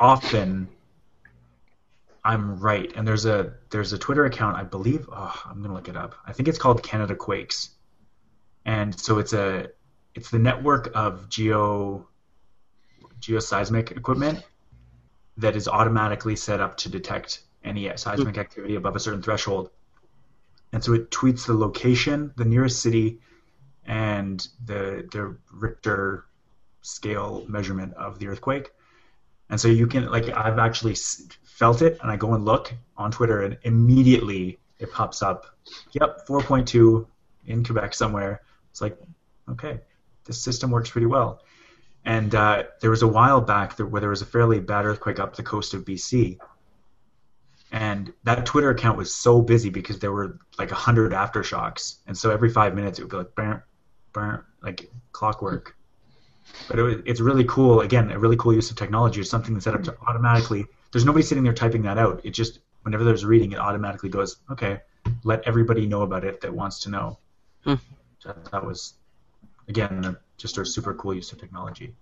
[0.01, 0.69] often
[2.25, 2.91] I'm right.
[2.97, 5.09] And there's a there's a Twitter account, I believe.
[5.13, 6.17] Oh, I'm gonna look it up.
[6.27, 7.71] I think it's called Canada Quakes,
[8.65, 9.69] and so it's a
[10.17, 12.09] it's the network of geo
[13.25, 14.43] geoseismic equipment,
[15.37, 19.71] that is automatically set up to detect any seismic activity above a certain threshold.
[20.73, 23.21] And so it tweets the location, the nearest city,
[23.87, 26.27] and the the Richter
[26.83, 28.73] scale measurement of the earthquake.
[29.51, 30.97] And so you can like I've actually
[31.45, 35.47] felt it, and I go and look on Twitter, and immediately it pops up.
[35.93, 37.07] Yep, 4.2
[37.47, 38.43] in Quebec somewhere.
[38.71, 38.99] It's like,
[39.49, 39.81] okay,
[40.25, 41.43] this system works pretty well.
[42.05, 45.37] And uh, there was a while back where there was a fairly bad earthquake up
[45.37, 46.39] the coast of BC,
[47.73, 52.17] and that Twitter account was so busy because there were like a hundred aftershocks, and
[52.17, 53.63] so every five minutes it would be like, burn,
[54.13, 55.77] burn, like clockwork.
[56.69, 57.81] But it it's really cool.
[57.81, 59.23] Again, a really cool use of technology.
[59.23, 60.67] It's something that's set up to automatically.
[60.93, 62.21] There's nobody sitting there typing that out.
[62.23, 64.81] It just whenever there's a reading, it automatically goes, okay,
[65.25, 67.19] let everybody know about it that wants to know.
[67.65, 67.75] Hmm.
[68.25, 68.95] That, that was,
[69.69, 71.95] again, a, just a super cool use of technology.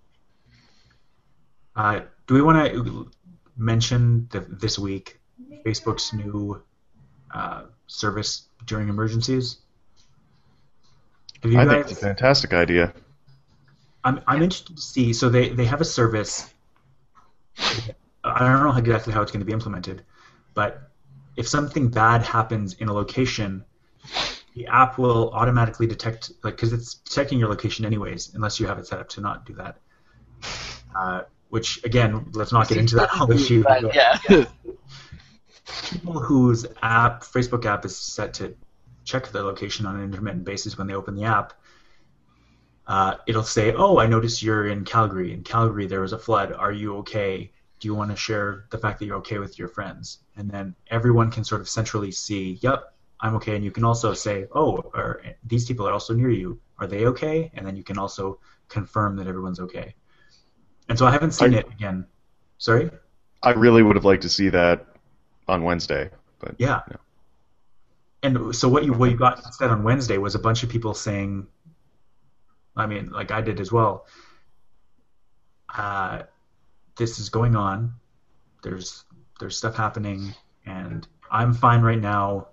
[1.75, 3.11] Uh, do we want to
[3.57, 5.19] mention the, this week
[5.65, 6.61] Facebook's new
[7.33, 9.57] uh, service during emergencies?
[11.43, 11.67] I guys?
[11.67, 12.93] think it's a fantastic idea.
[14.03, 15.13] I'm I'm interested to see.
[15.13, 16.53] So they they have a service.
[18.23, 20.03] I don't know exactly how it's going to be implemented,
[20.53, 20.89] but
[21.35, 23.65] if something bad happens in a location,
[24.55, 28.77] the app will automatically detect, like, because it's detecting your location anyways, unless you have
[28.77, 29.77] it set up to not do that.
[30.95, 33.63] Uh, which again, let's not get into that whole issue.
[33.63, 34.17] But, yeah.
[35.91, 38.55] people whose app, Facebook app, is set to
[39.05, 41.53] check their location on an intermittent basis when they open the app,
[42.87, 45.33] uh, it'll say, "Oh, I noticed you're in Calgary.
[45.33, 46.51] In Calgary, there was a flood.
[46.53, 47.51] Are you okay?
[47.79, 50.75] Do you want to share the fact that you're okay with your friends?" And then
[50.87, 52.92] everyone can sort of centrally see, "Yep,
[53.23, 56.59] I'm okay." And you can also say, "Oh, are, these people are also near you.
[56.77, 59.95] Are they okay?" And then you can also confirm that everyone's okay.
[60.89, 62.05] And so I haven't seen I- it again.
[62.57, 62.91] Sorry.
[63.41, 64.85] I really would have liked to see that
[65.47, 66.09] on Wednesday,
[66.39, 66.81] but Yeah.
[66.89, 66.97] no.
[68.23, 70.93] And so what you what you got instead on Wednesday was a bunch of people
[70.93, 71.47] saying,
[72.75, 74.07] I mean, like I did as well.
[75.75, 76.23] Uh,
[76.95, 77.93] this is going on.
[78.63, 79.03] There's
[79.39, 80.33] there's stuff happening,
[80.65, 82.47] and I'm fine right now.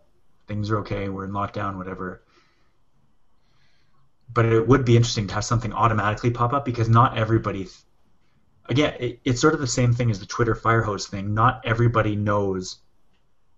[0.50, 1.08] Things are okay.
[1.08, 2.24] We're in lockdown, whatever.
[4.34, 7.66] But it would be interesting to have something automatically pop up because not everybody.
[7.66, 7.74] Th-
[8.68, 11.34] again, it, it's sort of the same thing as the Twitter Firehose thing.
[11.34, 12.80] Not everybody knows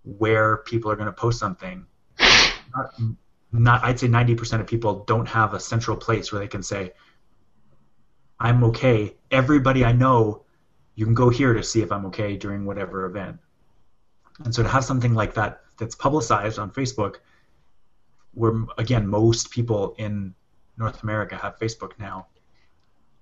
[0.05, 1.87] where people are going to post something.
[2.77, 2.93] Not,
[3.53, 6.93] not, I'd say 90% of people don't have a central place where they can say,
[8.39, 9.15] I'm okay.
[9.31, 10.43] Everybody I know,
[10.95, 13.39] you can go here to see if I'm okay during whatever event.
[14.45, 17.17] And so to have something like that that's publicized on Facebook,
[18.35, 20.35] where, again, most people in
[20.79, 22.27] North America have Facebook now,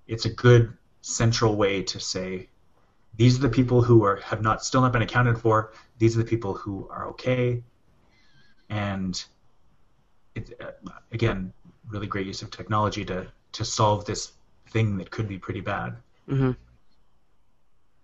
[0.07, 2.47] it's a good central way to say,
[3.17, 5.73] these are the people who are have not still not been accounted for.
[5.97, 7.61] These are the people who are okay,
[8.69, 9.21] and
[10.33, 11.51] it, uh, again,
[11.89, 14.31] really great use of technology to to solve this
[14.69, 15.97] thing that could be pretty bad.
[16.27, 16.51] hmm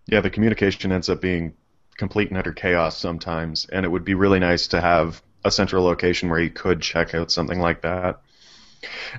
[0.08, 1.54] yeah, the communication ends up being
[1.98, 5.84] complete and utter chaos sometimes, and it would be really nice to have a central
[5.84, 8.22] location where you could check out something like that.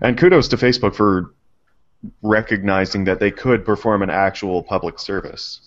[0.00, 1.34] And kudos to Facebook for
[2.22, 5.60] recognizing that they could perform an actual public service.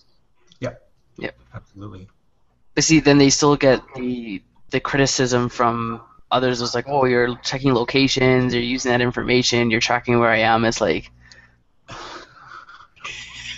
[0.59, 0.75] Yeah.
[1.17, 2.07] Yeah, absolutely.
[2.75, 6.01] But see, then they still get the the criticism from
[6.31, 6.61] others.
[6.61, 10.63] It's like, oh, you're checking locations, you're using that information, you're tracking where I am.
[10.63, 11.11] It's like,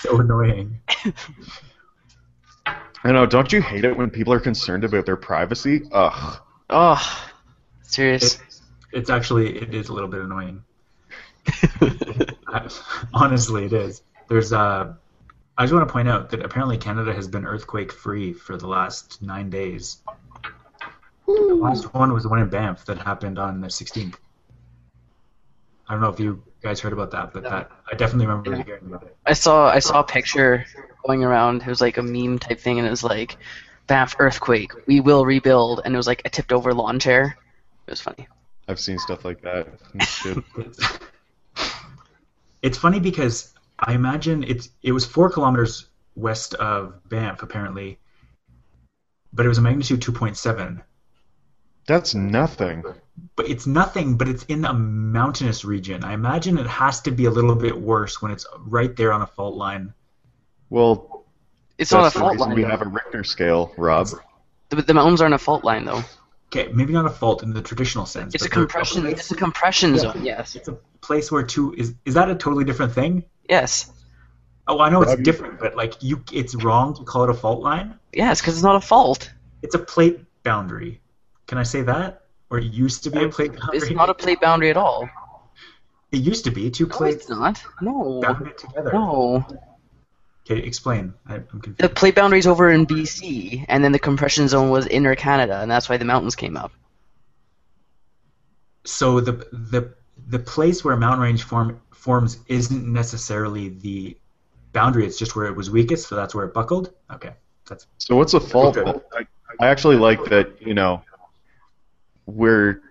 [0.00, 0.80] So annoying.
[3.06, 5.82] I know, don't you hate it when people are concerned about their privacy?
[5.92, 6.40] Ugh.
[6.70, 7.28] oh,
[7.82, 8.34] serious.
[8.34, 10.64] It's, it's actually it is a little bit annoying.
[13.14, 14.02] Honestly, it is.
[14.28, 14.92] There's uh,
[15.56, 18.66] I just want to point out that apparently Canada has been earthquake free for the
[18.66, 19.98] last nine days.
[21.28, 24.16] The last one was the one in Banff that happened on the 16th.
[25.88, 28.64] I don't know if you guys heard about that, but that I definitely remember Yeah.
[28.64, 29.16] hearing about it.
[29.24, 30.66] I saw I saw a picture
[31.06, 31.62] going around.
[31.62, 33.36] It was like a meme type thing, and it was like,
[33.86, 37.36] Banff earthquake, we will rebuild, and it was like a tipped over lawn chair.
[37.86, 38.26] It was funny.
[38.66, 39.68] I've seen stuff like that.
[39.94, 40.26] It's.
[40.56, 40.98] It's,
[42.62, 45.86] it's funny because I imagine it's it was four kilometers
[46.16, 48.00] west of Banff apparently,
[49.32, 50.82] but it was a magnitude 2.7.
[51.86, 52.82] That's nothing.
[53.36, 54.16] But it's nothing.
[54.16, 56.02] But it's in a mountainous region.
[56.02, 59.22] I imagine it has to be a little bit worse when it's right there on
[59.22, 59.94] a fault line.
[60.70, 61.24] Well,
[61.78, 62.54] It's not a fault line.
[62.54, 62.68] we though.
[62.68, 64.08] have a Richter scale, Rob.
[64.70, 66.02] The, the mountains aren't a fault line though.
[66.52, 68.34] Okay, maybe not a fault in the traditional sense.
[68.34, 69.02] It's a but they're compression.
[69.02, 69.98] place- It's a compression Yeah.
[70.00, 70.24] zone.
[70.24, 70.54] Yes.
[70.56, 73.24] It's a place where two is is that a totally different thing?
[73.48, 73.92] Yes.
[74.68, 77.30] Oh, I know it's Rob, you- different, but like you, it's wrong to call it
[77.30, 77.98] a fault line.
[78.12, 79.30] Yes, because it's not a fault.
[79.62, 81.00] It's a plate boundary.
[81.46, 82.22] Can I say that?
[82.50, 83.78] Or it used to be a plate boundary.
[83.78, 85.08] It's not a plate boundary at all.
[86.12, 87.62] It used to be two No, plates it's not.
[87.80, 88.20] No.
[88.22, 88.90] bounded together.
[88.92, 89.44] No.
[90.48, 91.12] Okay, explain.
[91.28, 91.78] I, I'm confused.
[91.78, 95.68] The plate boundary's over in BC, and then the compression zone was inner Canada, and
[95.68, 96.72] that's why the mountains came up.
[98.84, 99.92] So the the
[100.28, 104.16] the place where a mountain range form forms isn't necessarily the
[104.72, 105.04] boundary.
[105.04, 106.92] It's just where it was weakest, so that's where it buckled.
[107.12, 107.32] Okay,
[107.68, 108.76] that's So what's a fault?
[108.76, 109.00] Okay.
[109.12, 109.26] I,
[109.64, 110.62] I actually like that.
[110.62, 111.02] You know,
[112.26, 112.82] we're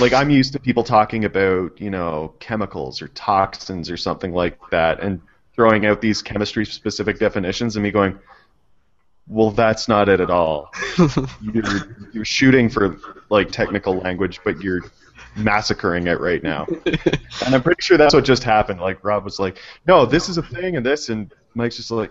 [0.00, 4.58] like I'm used to people talking about you know chemicals or toxins or something like
[4.72, 5.20] that, and
[5.60, 8.18] throwing out these chemistry specific definitions, and me going,
[9.26, 10.72] well, that's not it at all.
[11.42, 12.98] You're you're shooting for
[13.28, 14.80] like technical language, but you're
[15.36, 16.66] massacring it right now.
[17.44, 18.80] And I'm pretty sure that's what just happened.
[18.80, 22.10] Like Rob was like, "No, this is a thing," and this, and Mike's just like,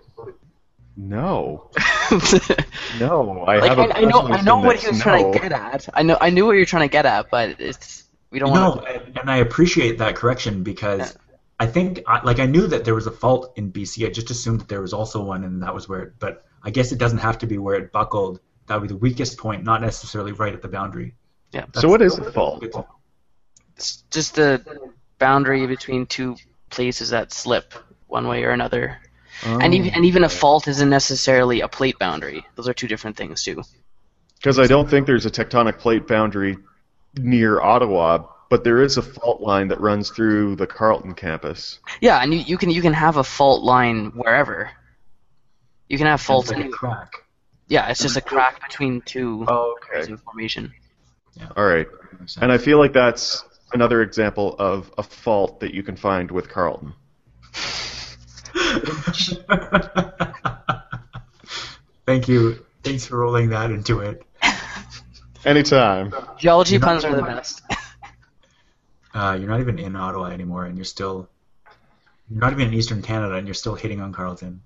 [0.96, 1.72] "No,
[3.00, 4.84] no, I like have a I, I know, I know what this.
[4.84, 5.90] he was trying to get at.
[5.94, 8.70] I know, I knew what you're trying to get at, but it's we don't no,
[8.70, 8.88] want.
[8.88, 11.29] and, and I appreciate that correction because Yeah.
[11.60, 14.08] I think I, like I knew that there was a fault in BC.
[14.08, 16.04] I just assumed that there was also one, and that was where.
[16.04, 18.40] It, but I guess it doesn't have to be where it buckled.
[18.68, 21.16] That would be the weakest point, not necessarily right at the boundary.
[21.52, 21.66] Yeah.
[21.76, 22.64] So what is a fault?
[23.76, 24.64] It's just the
[25.18, 26.38] boundary between two
[26.70, 27.74] places that slip
[28.08, 28.98] one way or another.
[29.44, 30.30] And even and even a oh.
[30.30, 32.46] fault isn't necessarily a plate boundary.
[32.56, 33.64] Those are two different things too.
[34.36, 36.58] Because I don't think there's a tectonic plate boundary
[37.18, 41.80] near Ottawa, but there is a fault line that runs through the Carleton campus.
[42.02, 44.72] Yeah, and you, you can you can have a fault line wherever.
[45.88, 47.14] You can have faults It's like a crack.
[47.68, 50.74] Yeah, it's just a crack between two Oh, areas of formation.
[51.56, 51.88] All right.
[52.42, 56.50] And I feel like that's another example of a fault that you can find with
[56.50, 56.94] Carleton.
[62.06, 62.66] Thank you.
[62.84, 64.24] Thanks for rolling that into it.
[65.46, 66.14] Anytime.
[66.38, 67.62] Geology puns are the best.
[69.14, 71.30] Uh, you're not even in Ottawa anymore, and you're still.
[72.30, 74.62] You're not even in Eastern Canada, and you're still hitting on Carleton.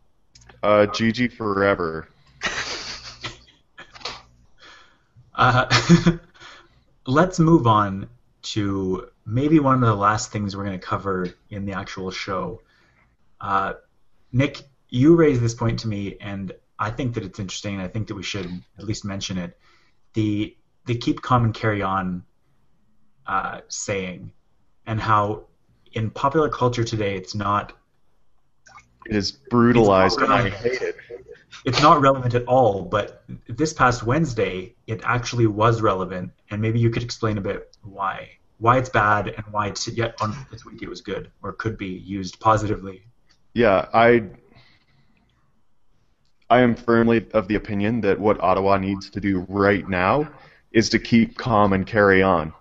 [0.61, 2.07] Uh, GG forever.
[5.35, 5.67] Uh,
[7.07, 8.07] let's move on
[8.43, 12.61] to maybe one of the last things we're going to cover in the actual show.
[13.41, 13.73] Uh,
[14.31, 17.79] Nick, you raised this point to me, and I think that it's interesting.
[17.79, 19.57] I think that we should at least mention it.
[20.13, 22.23] The the keep calm and carry on
[23.27, 24.31] uh, saying,
[24.85, 25.45] and how
[25.93, 27.73] in popular culture today it's not
[29.05, 30.95] It is brutalized and I not hate it.
[31.65, 36.79] it's not relevant at all, but this past Wednesday, it actually was relevant, and maybe
[36.79, 38.29] you could explain a bit why.
[38.59, 41.77] Why it's bad and why it's yet on this week it was good or could
[41.77, 43.03] be used positively.
[43.53, 44.29] Yeah, I
[46.49, 50.29] I am firmly of the opinion that what Ottawa needs to do right now
[50.71, 52.53] is to keep calm and carry on.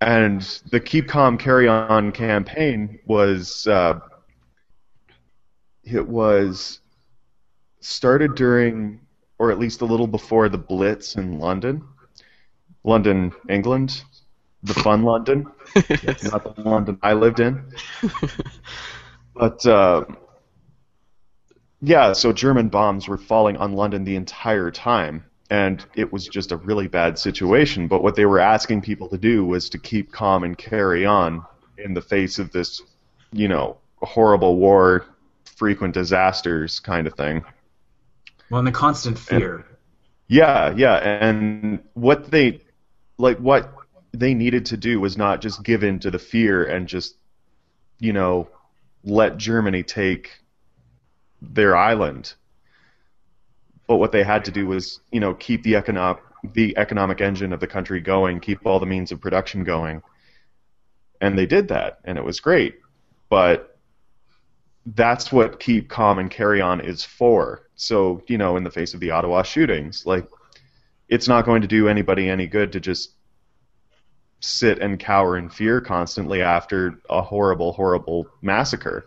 [0.00, 3.98] And the Keep Calm Carry On campaign was uh,
[5.82, 6.80] it was
[7.80, 9.00] started during
[9.38, 11.82] or at least a little before the Blitz in London.
[12.84, 14.02] London, England.
[14.64, 17.62] The fun London not the London I lived in.
[19.38, 20.04] But uh,
[21.80, 26.52] yeah, so German bombs were falling on London the entire time, and it was just
[26.52, 27.88] a really bad situation.
[27.88, 31.44] But what they were asking people to do was to keep calm and carry on
[31.78, 32.82] in the face of this,
[33.32, 35.06] you know, horrible war,
[35.44, 37.44] frequent disasters kind of thing.
[38.50, 39.66] Well, and the constant fear.
[40.28, 42.60] Yeah, yeah, and what they
[43.16, 43.72] like what
[44.12, 47.16] they needed to do was not just give in to the fear and just
[47.98, 48.48] you know
[49.04, 50.42] let Germany take
[51.40, 52.34] their island.
[53.88, 56.22] But what they had to do was, you know, keep the economic
[56.54, 60.02] the economic engine of the country going, keep all the means of production going.
[61.20, 62.78] And they did that, and it was great.
[63.28, 63.76] But
[64.86, 67.68] that's what keep calm and carry on is for.
[67.74, 70.28] So, you know, in the face of the Ottawa shootings, like
[71.08, 73.14] it's not going to do anybody any good to just
[74.40, 79.06] sit and cower in fear constantly after a horrible, horrible massacre.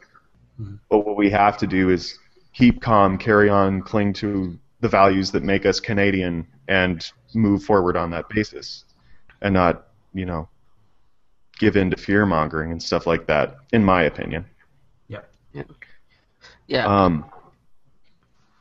[0.60, 0.80] Mhm.
[0.90, 2.20] But what we have to do is
[2.54, 7.96] keep calm, carry on, cling to the values that make us Canadian, and move forward
[7.96, 8.84] on that basis,
[9.42, 10.50] and not, you know,
[11.60, 13.58] give in to fear mongering and stuff like that.
[13.72, 14.46] In my opinion.
[15.08, 15.64] Yeah.
[16.68, 16.86] Yeah.
[17.04, 17.26] Um,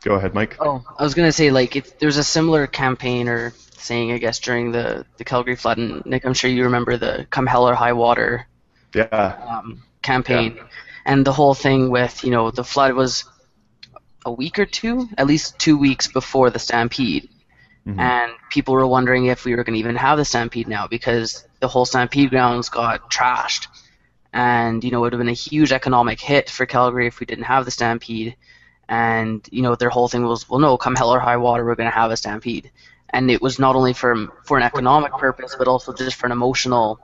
[0.04, 0.56] go ahead, Mike.
[0.60, 4.38] Oh, I was gonna say like it, there's a similar campaign or saying I guess
[4.38, 7.74] during the the Calgary flood, and Nick, I'm sure you remember the "Come Hell or
[7.74, 8.46] High Water"
[8.94, 9.38] Yeah.
[9.48, 10.58] um, campaign.
[11.06, 13.24] and the whole thing with you know the flood was
[14.26, 17.28] a week or two, at least two weeks before the stampede,
[17.86, 17.98] Mhm.
[17.98, 21.44] and people were wondering if we were going to even have the stampede now because
[21.60, 23.66] the whole stampede grounds got trashed,
[24.32, 27.26] and you know it would have been a huge economic hit for Calgary if we
[27.26, 28.36] didn't have the stampede,
[28.88, 31.74] and you know their whole thing was well no come hell or high water we're
[31.74, 32.70] going to have a stampede,
[33.10, 34.14] and it was not only for
[34.44, 37.00] for an economic purpose but also just for an emotional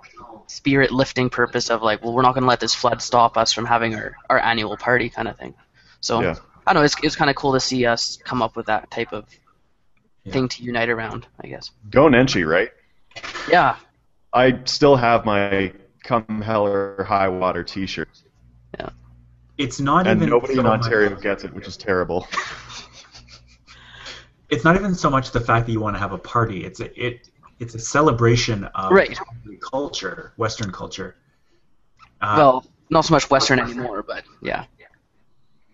[0.49, 3.53] spirit lifting purpose of like well we're not going to let this flood stop us
[3.53, 5.55] from having our, our annual party kind of thing.
[6.01, 6.35] So Yeah.
[6.67, 8.91] I don't know it's, it's kind of cool to see us come up with that
[8.91, 9.25] type of
[10.25, 10.33] Yeah.
[10.33, 12.71] thing to unite around i guess Go Nenshi, right?
[13.49, 13.77] yeah
[14.33, 15.73] I still have my
[16.05, 18.09] come hell or high water T-shirt,
[18.79, 18.91] Yeah.
[19.57, 22.27] It's not and even nobody so in much- Ontario gets it, which is terrible.
[24.49, 26.65] It's not even so much the fact that you want to have a party.
[26.65, 29.19] It's a, it it's a celebration of Right.
[29.73, 31.17] culture, Western culture.
[32.21, 34.65] Uh, well not so much western anymore but yeah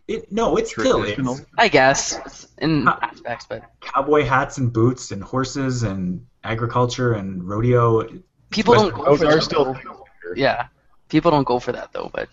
[0.08, 1.36] it, no, it's still Traditional.
[1.36, 2.98] it's i guess in Huh.
[3.02, 8.02] aspects but cowboy hats and boots and horses and agriculture and rodeo.
[8.50, 9.72] people don't go Those for are that, still though.
[9.74, 9.84] things
[10.22, 10.34] here.
[10.36, 10.66] yeah
[11.08, 12.28] people don't go for that though but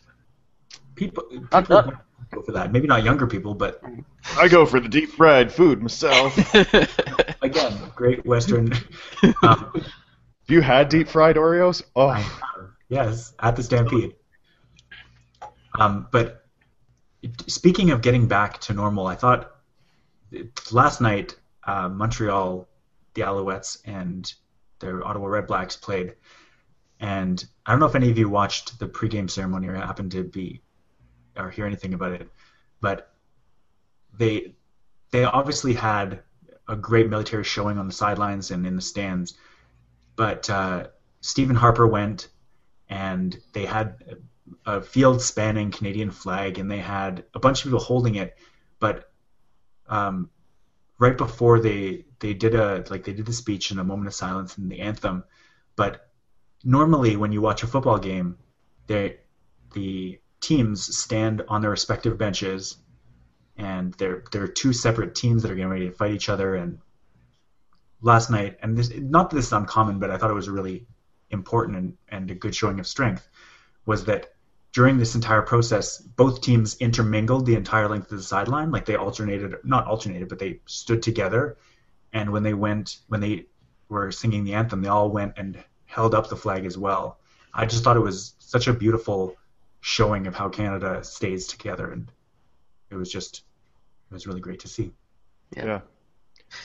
[0.95, 1.91] People, people Uh, uh.
[2.32, 2.74] go for that.
[2.74, 3.82] Maybe not younger people, but
[4.38, 6.36] I go for the deep fried food myself.
[7.41, 8.74] again, great Western.
[9.43, 11.84] um, Have you had deep fried Oreos?
[11.95, 12.20] Oh,
[12.89, 14.15] yes, at the Stampede.
[15.80, 16.39] Um, but
[17.47, 19.55] speaking of getting back to normal, I thought
[20.72, 22.67] last night uh, Montreal,
[23.13, 24.32] the Alouettes, and
[24.80, 26.15] the Ottawa Red Blacks played,
[26.99, 30.24] and I don't know if any of you watched the pregame ceremony or happened to
[30.24, 30.61] be
[31.38, 32.30] or hear anything about it,
[32.82, 33.13] but
[34.17, 34.55] they
[35.11, 36.22] they obviously had
[36.67, 39.38] a great military showing on the sidelines and in the stands,
[40.15, 40.88] but uh,
[41.22, 42.30] Stephen Harper went
[42.89, 43.95] and they had
[44.70, 48.38] a field spanning Canadian flag and they had a bunch of people holding it,
[48.80, 49.11] but
[49.88, 50.30] um,
[50.99, 54.13] right before they they did a like they did the speech and a moment of
[54.13, 55.24] silence and the anthem,
[55.76, 56.11] but
[56.63, 58.38] normally when you watch a football game,
[58.86, 59.17] they
[59.74, 62.78] the teams stand on their respective benches
[63.57, 66.55] and they're they're two separate teams that are getting ready to fight each other.
[66.55, 66.78] And
[68.01, 70.86] last night and this not that this is uncommon but I thought it was really
[71.32, 73.28] important and, and a good showing of strength
[73.86, 74.36] was that
[74.72, 78.72] during this entire process both teams intermingled the entire length of the sideline.
[78.72, 81.57] Like they alternated not alternated but they stood together.
[82.13, 83.45] And when they went when they
[83.89, 87.20] were singing the anthem they all went and held up the flag as well.
[87.53, 89.36] I just thought it was such a beautiful
[89.82, 91.91] showing of how Canada stays together.
[91.91, 92.11] And
[92.91, 93.43] it was just
[94.09, 94.91] it was really great to see.
[95.55, 95.82] Yeah.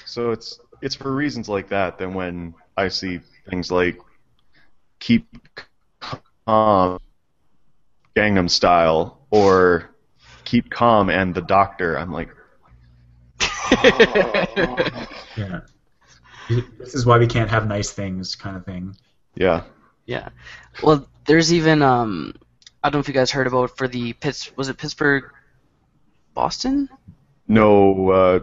[0.04, 3.98] So it's it's for reasons like that that when I see things like
[4.98, 5.26] keep
[6.46, 6.98] calm,
[8.16, 9.90] Gangnam Style, or
[10.44, 12.30] keep calm and the Doctor, I'm like,
[15.36, 15.60] yeah
[16.48, 18.94] this is why we can't have nice things kind of thing
[19.36, 19.62] yeah,
[20.06, 20.28] Yeah.
[20.82, 22.34] Well, there's even um
[22.82, 25.24] I don't know if you guys heard about for the Pitts was it Pittsburgh
[26.34, 26.88] Boston?
[27.48, 28.40] no uh,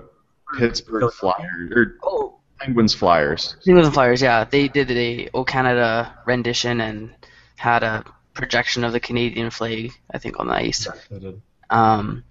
[0.58, 3.56] Pittsburgh Flyers or Oh, Penguins Flyers.
[3.64, 4.44] Penguins and Flyers, yeah.
[4.44, 7.12] They did a O Canada rendition and
[7.56, 8.04] had a
[8.34, 10.88] projection of the Canadian flag, I think, on the ice.
[11.70, 12.24] Um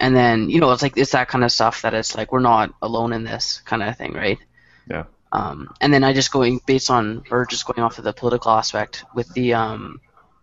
[0.00, 2.40] and then, you know, it's like it's that kind of stuff that it's like we're
[2.40, 4.38] not alone in this kind of thing, right?
[4.90, 5.04] Yeah.
[5.32, 8.52] Um, and then I just going based on or just going off of the political
[8.52, 10.00] aspect with the um,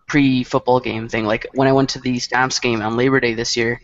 [0.07, 1.25] pre-football game thing.
[1.25, 3.81] Like when I went to the Stamps game on Labor Day this year,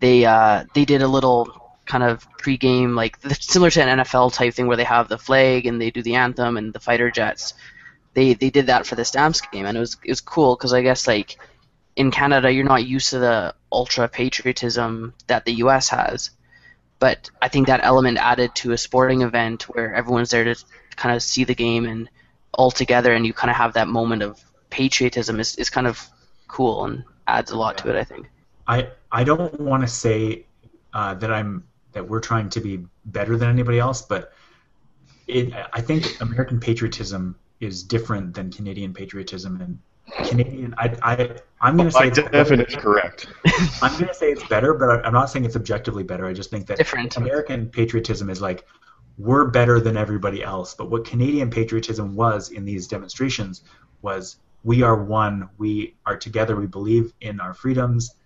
[0.00, 4.54] they uh, they did a little kind of pre-game like similar to an NFL type
[4.54, 7.54] thing where they have the flag and they do the anthem and the fighter jets.
[8.14, 10.72] They they did that for the Stamps game and it was it was cool because
[10.72, 11.36] I guess like
[11.96, 15.88] in Canada you're not used to the ultra patriotism that the U.S.
[15.88, 16.30] has
[17.02, 20.54] but I think that element added to a sporting event where everyone's there to
[20.94, 22.08] kind of see the game and
[22.54, 24.40] all together, and you kind of have that moment of
[24.70, 26.08] patriotism is, is kind of
[26.46, 27.96] cool and adds a lot to it.
[27.96, 28.30] I think.
[28.68, 30.46] I I don't want to say
[30.94, 34.32] uh, that I'm that we're trying to be better than anybody else, but
[35.26, 39.78] it I think American patriotism is different than Canadian patriotism, and
[40.28, 43.28] Canadian I I I'm going to say By it's definition, correct.
[43.82, 46.26] I'm going to say it's better, but I- I'm not saying it's objectively better.
[46.26, 47.16] I just think that Different.
[47.16, 48.66] American patriotism is like
[49.16, 50.74] we're better than everybody else.
[50.74, 53.62] But what Canadian patriotism was in these demonstrations
[54.02, 58.16] was we are one, we are together, we believe in our freedoms,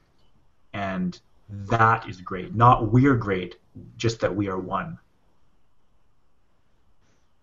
[0.73, 1.19] and
[1.51, 2.55] that is great.
[2.55, 3.57] Not we're great,
[3.99, 4.99] just that we are one.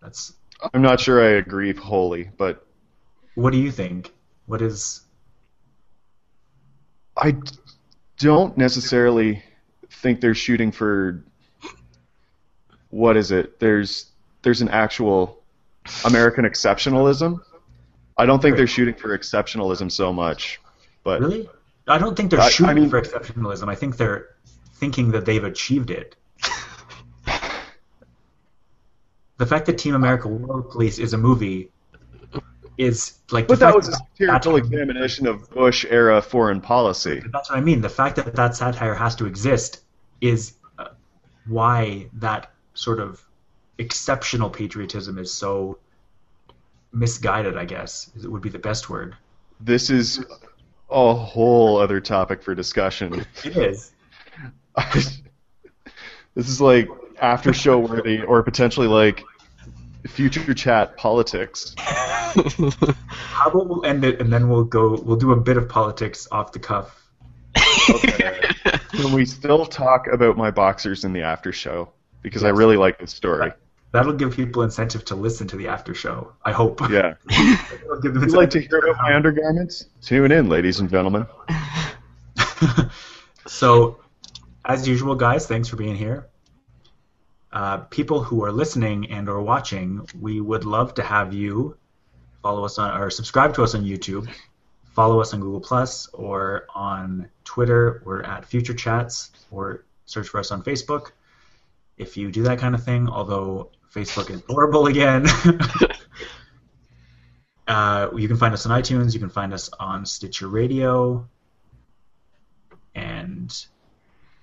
[0.02, 0.34] That's
[0.74, 2.66] I'm not sure I agree wholly, but
[3.36, 4.14] what do you think?
[4.46, 5.02] What is
[7.18, 7.36] I
[8.18, 9.44] don't necessarily
[9.90, 11.24] think they're shooting for
[12.90, 13.60] what is it?
[13.60, 14.12] There's
[14.44, 15.42] there's an actual
[16.06, 17.40] American exceptionalism.
[18.18, 20.60] I don't think they're shooting for exceptionalism so much,
[21.04, 21.50] but Really?
[21.88, 23.68] I don't think they're I- I shooting mean- for exceptionalism.
[23.70, 24.30] I think they're
[24.76, 26.16] thinking that they've achieved it.
[29.38, 31.70] the fact that Team America World Police is a movie
[32.78, 33.48] is like.
[33.48, 37.22] but that was a satirical examination of Bush era foreign policy.
[37.32, 37.82] That's what I mean.
[37.82, 39.82] The fact that that satire has to exist
[40.22, 40.90] is uh,
[41.46, 43.24] why that sort of
[43.78, 45.78] exceptional patriotism is so
[46.92, 47.58] misguided.
[47.58, 49.16] I guess it would be the best word.
[49.60, 50.24] This is
[50.90, 53.26] a whole other topic for discussion.
[53.44, 53.92] It is.
[54.94, 56.88] this is like
[57.20, 59.24] after show worthy or potentially like
[60.08, 61.76] future chat politics.
[61.78, 65.00] How about we'll end it and then we'll go.
[65.02, 67.00] We'll do a bit of politics off the cuff.
[68.92, 71.90] Can we still talk about my boxers in the after show?
[72.22, 73.52] Because I really like this story.
[73.92, 76.34] That'll give people incentive to listen to the after show.
[76.44, 76.82] I hope.
[76.90, 77.14] Yeah.
[77.30, 79.86] It'll give them Would like to hear about my undergarments?
[80.02, 81.28] Tune in, ladies and gentlemen.
[83.48, 84.00] so,
[84.66, 86.28] as usual, guys, thanks for being here.
[87.54, 91.78] Uh, people who are listening and or watching, we would love to have you
[92.42, 94.28] follow us on or subscribe to us on YouTube,
[94.92, 98.02] follow us on Google Plus or on Twitter.
[98.06, 101.12] We're at Future Chats or search for us on Facebook.
[101.98, 105.28] If you do that kind of thing, although Facebook is horrible again.
[107.68, 109.14] Uh, you can find us on iTunes.
[109.14, 111.28] You can find us on Stitcher Radio.
[112.94, 113.66] And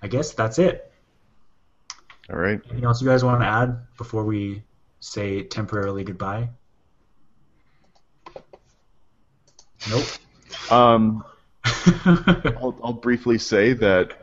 [0.01, 0.90] I guess that's it.
[2.31, 2.61] All right.
[2.65, 4.63] Anything else you guys want to add before we
[4.99, 6.49] say temporarily goodbye?
[9.89, 10.05] Nope.
[10.69, 11.23] Um,
[12.05, 14.13] I'll, I'll briefly say that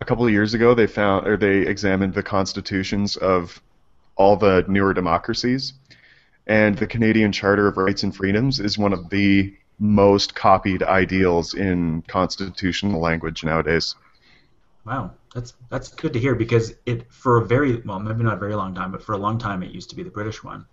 [0.00, 3.62] a couple of years ago they found or they examined the constitutions of
[4.16, 5.74] all the newer democracies,
[6.46, 11.54] and the Canadian Charter of Rights and Freedoms is one of the most copied ideals
[11.54, 13.94] in constitutional language nowadays.
[14.86, 18.38] Wow, that's that's good to hear because it for a very well maybe not a
[18.38, 20.66] very long time, but for a long time it used to be the British one.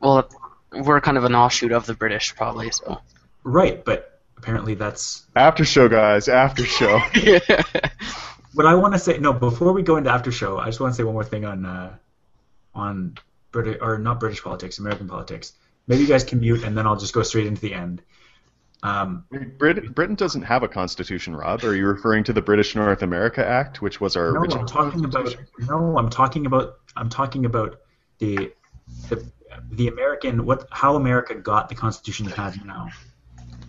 [0.00, 0.28] well,
[0.72, 2.70] we're kind of an offshoot of the British, probably.
[2.70, 3.00] So.
[3.42, 6.28] Right, but apparently that's After show, guys.
[6.28, 7.00] After show.
[8.54, 10.92] What I want to say, no, before we go into after show, I just want
[10.92, 11.94] to say one more thing on uh,
[12.74, 13.16] on
[13.52, 15.52] British or not British politics, American politics.
[15.86, 18.02] Maybe you guys can mute, and then I'll just go straight into the end.
[18.82, 19.24] Um,
[19.58, 21.64] Brit- Britain doesn't have a constitution, Rob.
[21.64, 24.66] Are you referring to the British North America Act, which was our no, original I'm
[24.66, 27.80] talking about no, I'm talking about I'm talking about
[28.18, 28.52] the
[29.08, 29.28] the
[29.72, 32.88] the American what how America got the Constitution it has now.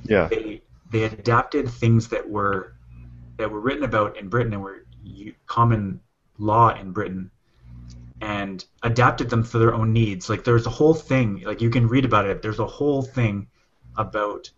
[0.03, 0.27] Yeah.
[0.27, 2.75] They they adapted things that were
[3.37, 4.85] that were written about in Britain and were
[5.47, 5.99] common
[6.37, 7.31] law in Britain
[8.21, 10.29] and adapted them for their own needs.
[10.29, 12.41] Like there's a whole thing, like you can read about it.
[12.41, 13.47] There's a whole thing
[13.97, 14.49] about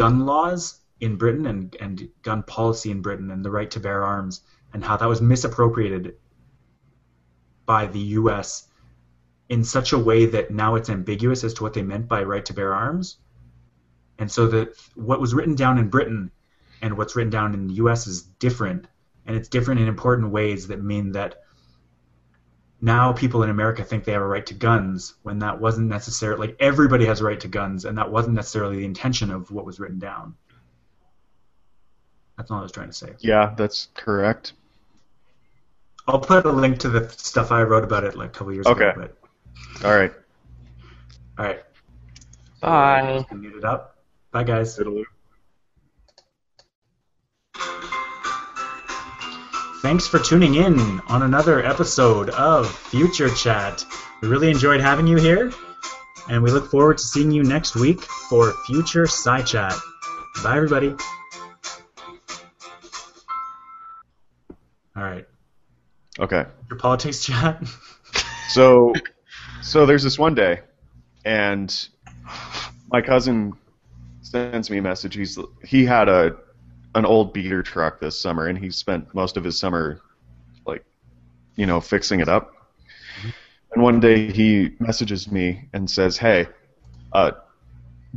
[0.00, 4.02] gun laws in Britain and, and gun policy in Britain and the right to bear
[4.02, 4.40] arms
[4.72, 6.14] and how that was misappropriated
[7.66, 8.68] by the U.S.
[9.50, 12.46] in such a way that now it's ambiguous as to what they meant by right
[12.46, 13.18] to bear arms.
[14.18, 16.30] And so that what was written down in Britain
[16.80, 18.06] and what's written down in the U.S.
[18.06, 18.86] is different,
[19.26, 21.42] and it's different in important ways that mean that
[22.80, 26.48] now people in America think they have a right to guns when that wasn't necessarily
[26.48, 29.66] like everybody has a right to guns, and that wasn't necessarily the intention of what
[29.66, 30.34] was written down.
[32.36, 33.14] That's all I was trying to say.
[33.18, 34.54] Yeah, that's correct.
[36.08, 38.66] I'll put a link to the stuff I wrote about it like a couple years
[38.66, 38.88] Okay.
[38.88, 38.92] ago.
[38.96, 40.12] But All right.
[41.38, 41.62] all right,
[42.60, 43.24] Bye.
[43.32, 43.96] mute it up.
[44.32, 44.78] Bye, guys.
[44.78, 45.04] Toodaloo.
[49.90, 50.78] Thanks for tuning in
[51.08, 53.84] on another episode of Future Chat.
[54.22, 55.50] We really enjoyed having you here,
[56.28, 59.74] and we look forward to seeing you next week for Future Sci Chat.
[60.44, 60.94] Bye, everybody.
[64.94, 65.26] All right,
[66.20, 66.44] Okay.
[66.68, 67.60] your politics chat.
[68.50, 68.94] So,
[69.60, 70.60] so there's this one day,
[71.24, 71.88] and
[72.92, 73.54] my cousin
[74.22, 75.16] sends me a message.
[75.16, 76.36] He's he had a
[76.94, 80.00] an old beater truck this summer, and he spent most of his summer,
[80.66, 80.84] like,
[81.56, 82.52] you know, fixing it up.
[83.72, 86.48] And one day he messages me and says, "Hey,
[87.12, 87.32] uh,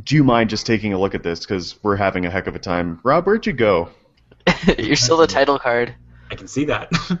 [0.02, 1.40] do you mind just taking a look at this?
[1.40, 2.98] Because we're having a heck of a time.
[3.04, 3.90] Rob, where'd you go?
[4.78, 5.94] You're still the title card.
[6.30, 6.90] I can see that.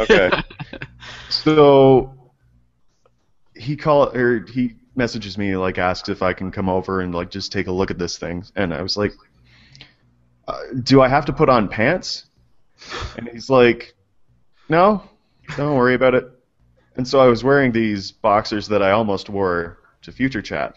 [0.00, 0.30] Okay.
[1.28, 2.14] So
[3.54, 7.30] he call or he messages me like asks if I can come over and like
[7.30, 9.12] just take a look at this thing, and I was like,
[10.50, 12.26] uh, "Do I have to put on pants?"
[13.16, 13.94] And he's like,
[14.68, 15.02] "No,
[15.56, 16.30] don't worry about it."
[16.96, 20.74] And so I was wearing these boxers that I almost wore to Future Chat.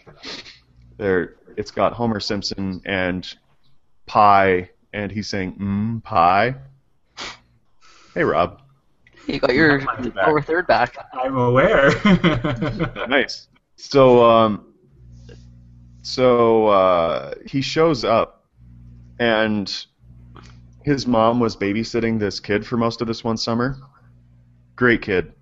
[0.96, 3.26] They're, it's got Homer Simpson and
[4.06, 6.56] pie, and he's saying, "Mmm, pie."
[8.14, 8.60] Hey, Rob.
[9.26, 10.96] You got your Mine's lower third back.
[11.14, 11.90] I'm aware.
[13.08, 13.48] nice.
[13.76, 14.74] So, um,
[16.02, 18.43] so uh, he shows up,
[19.18, 19.86] and
[20.82, 23.76] his mom was babysitting this kid for most of this one summer.
[24.76, 25.32] Great kid.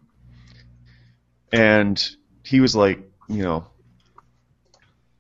[1.53, 3.67] And he was like, you know,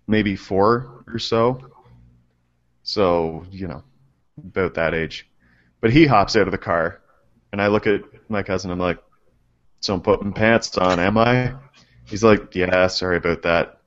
[0.06, 1.60] maybe four or so.
[2.82, 3.82] So, you know,
[4.38, 5.28] about that age.
[5.80, 7.00] But he hops out of the car,
[7.52, 8.70] and I look at my cousin.
[8.70, 8.98] I'm like,
[9.80, 11.54] "So I'm putting pants on, am I?"
[12.06, 13.80] He's like, "Yeah, sorry about that."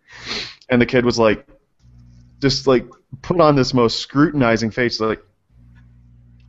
[0.70, 1.48] And the kid was like,
[2.40, 2.88] just like
[3.22, 5.24] put on this most scrutinizing face, like,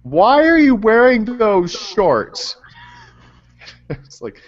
[0.02, 2.56] "Why are you wearing those shorts?"
[3.90, 4.42] it's like,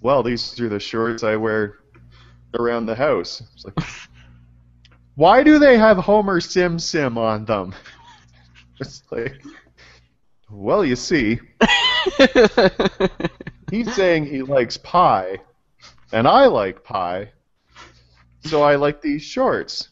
[0.00, 1.78] well, these are the shorts I wear
[2.58, 3.42] around the house.
[3.54, 3.78] It's like,
[5.14, 7.74] why do they have Homer Sim Sim on them?
[8.82, 9.42] It's like,
[10.50, 11.38] well, you see,
[13.70, 15.36] he's saying he likes pie,
[16.12, 17.32] and I like pie,
[18.46, 19.90] so I like these shorts.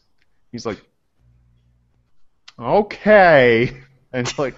[0.51, 0.81] He's like,
[2.59, 3.81] okay,
[4.13, 4.55] and like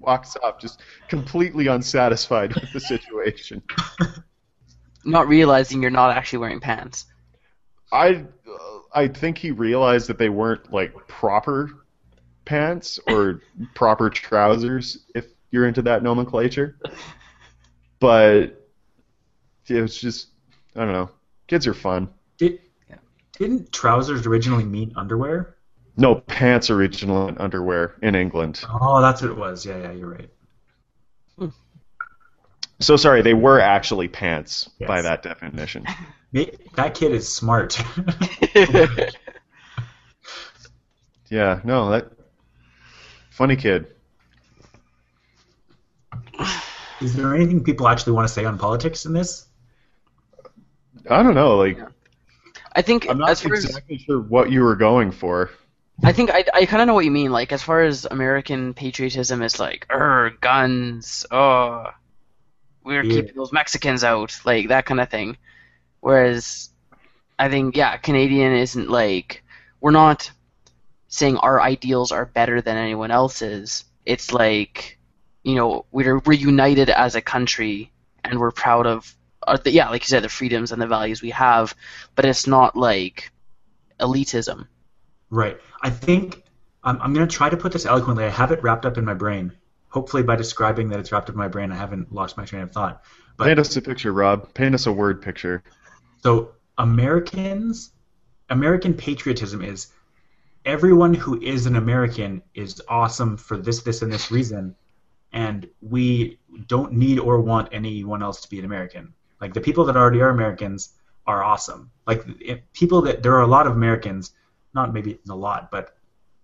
[0.00, 3.62] walks off, just completely unsatisfied with the situation.
[5.04, 7.06] not realizing you're not actually wearing pants.
[7.92, 11.70] I uh, I think he realized that they weren't like proper
[12.44, 13.40] pants or
[13.74, 16.78] proper trousers if you're into that nomenclature.
[17.98, 18.68] But
[19.68, 20.28] it was just
[20.76, 21.10] I don't know.
[21.46, 22.10] Kids are fun.
[22.36, 22.60] Did,
[23.38, 25.56] didn't trousers originally mean underwear?
[25.96, 28.62] No pants originally in underwear in England.
[28.68, 29.64] Oh, that's what it was.
[29.64, 30.30] Yeah, yeah, you're right.
[32.78, 35.86] So sorry, they were actually pants by that definition.
[36.74, 37.80] That kid is smart.
[41.28, 42.12] Yeah, no, that
[43.30, 43.86] funny kid.
[47.00, 49.46] is there anything people actually want to say on politics in this?
[51.10, 51.78] I don't know, like
[52.76, 55.50] I think I'm not as far as exactly sure what you were going for.
[56.04, 57.32] I think I, I kind of know what you mean.
[57.32, 61.86] Like as far as American patriotism is like, er, guns, oh,
[62.84, 63.14] we're Yeah.
[63.16, 65.38] keeping those Mexicans out, like that kind of thing.
[66.00, 66.68] Whereas,
[67.38, 69.42] I think yeah, Canadian isn't like
[69.80, 70.30] we're not
[71.08, 73.84] saying our ideals are better than anyone else's.
[74.04, 74.98] It's like,
[75.44, 77.90] you know, we're we're united as a country
[78.22, 79.16] and we're proud of,
[79.46, 81.74] uh, the, yeah, like you said, the freedoms and the values we have.
[82.14, 83.30] But it's not like
[84.00, 84.66] elitism.
[85.30, 85.58] Right.
[85.82, 86.42] I think
[86.84, 88.24] I'm, I'm going to try to put this eloquently.
[88.24, 89.52] I have it wrapped up in my brain.
[89.88, 92.62] Hopefully, by describing that it's wrapped up in my brain, I haven't lost my train
[92.62, 93.02] of thought.
[93.36, 94.52] But Paint us a picture, Rob.
[94.54, 95.62] Paint us a word picture.
[96.22, 97.90] So Americans,
[98.50, 99.88] American patriotism is
[100.64, 104.74] everyone who is an American is awesome for this, this, and this reason,
[105.32, 109.14] and we don't need or want anyone else to be an American.
[109.40, 110.94] Like the people that already are Americans
[111.26, 111.90] are awesome.
[112.06, 112.24] Like
[112.72, 114.32] people that there are a lot of Americans,
[114.74, 115.96] not maybe a lot, but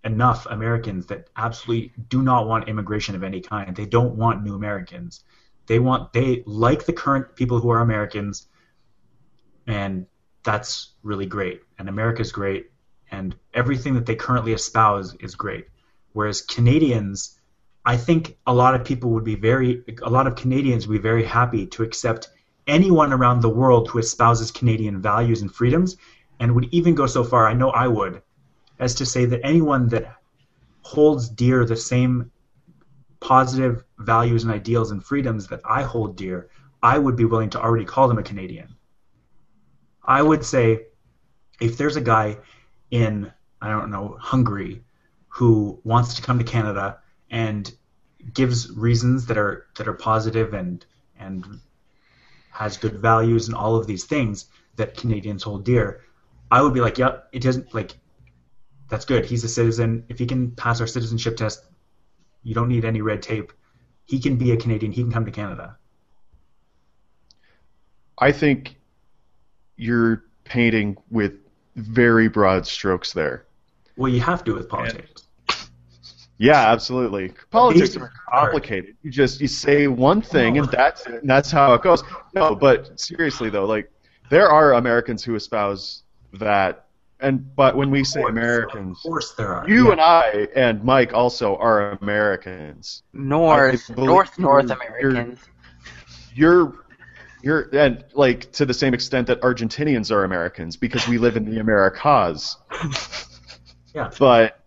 [0.05, 3.75] enough Americans that absolutely do not want immigration of any kind.
[3.75, 5.25] They don't want new Americans.
[5.67, 8.49] They want they like the current people who are Americans
[9.67, 10.07] and
[10.43, 11.63] that's really great.
[11.79, 12.71] And America's great,
[13.11, 15.67] and everything that they currently espouse is great.
[16.13, 17.39] Whereas Canadians,
[17.85, 21.03] I think a lot of people would be very, a lot of Canadians would be
[21.03, 22.31] very happy to accept
[22.67, 25.97] anyone around the world who espouses Canadian values and freedoms,
[26.41, 28.23] and would even go so far, I know I would,
[28.79, 30.17] as to say that anyone that
[30.83, 32.31] holds dear the same
[33.21, 36.51] positive values and ideals and freedoms that I hold dear,
[36.83, 38.75] I would be willing to already call them a Canadian.
[40.05, 40.87] I would say
[41.61, 42.39] if there's a guy
[42.91, 44.83] in, I don't know, Hungary
[45.29, 46.99] who wants to come to Canada
[47.31, 47.73] and
[48.35, 50.85] gives reasons that are that are positive and
[51.19, 51.61] and
[52.53, 54.47] has good values and all of these things
[54.77, 56.03] that Canadians hold dear,
[56.51, 57.97] I would be like, yep, it doesn't like
[58.89, 59.25] that's good.
[59.25, 60.05] He's a citizen.
[60.09, 61.65] If he can pass our citizenship test,
[62.43, 63.53] you don't need any red tape.
[64.05, 64.93] He can be a Canadian.
[64.93, 65.79] He can come to Canada.
[68.19, 68.77] I think
[69.77, 71.33] you're painting with
[71.77, 73.47] very broad strokes there.
[73.97, 75.27] Well, you have to with politics.
[76.43, 77.33] Yeah, absolutely.
[77.51, 78.97] Politics are are complicated.
[79.03, 82.03] You just you say one thing and that's it, and that's how it goes.
[82.35, 83.91] No, but seriously though, like
[84.29, 86.03] there are Americans who espouse
[86.35, 86.87] that
[87.21, 89.69] and but when we say Of Americans, course there are.
[89.69, 89.93] you Yeah.
[89.93, 93.05] and I and Mike also are Americans.
[93.13, 95.37] North, I North, North you're-
[96.35, 96.75] You're
[97.43, 101.45] you're and like to the same extent that Argentinians are Americans because we live in
[101.45, 102.57] the Americas.
[103.95, 104.11] Yeah.
[104.19, 104.59] But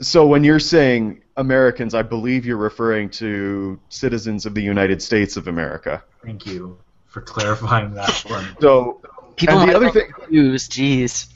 [0.00, 5.36] so when you're saying Americans, I believe you're referring to citizens of the United States
[5.36, 6.02] of America.
[6.24, 8.56] Thank you for clarifying that one.
[8.60, 9.00] So
[9.36, 10.72] People and the other thing- confused.
[10.72, 11.28] Jeez.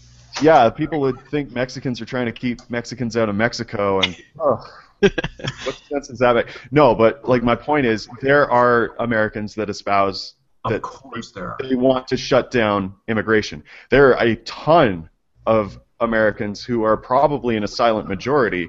[0.43, 4.63] yeah, people would think Mexicans are trying to keep Mexicans out of Mexico, and oh,
[5.01, 6.49] what sense does that make?
[6.71, 10.35] No, but like my point is, there are Americans that espouse
[10.65, 11.57] Of that course there are.
[11.61, 13.63] they want to shut down immigration.
[13.91, 15.09] There are a ton
[15.47, 18.69] of Americans who are probably in a silent majority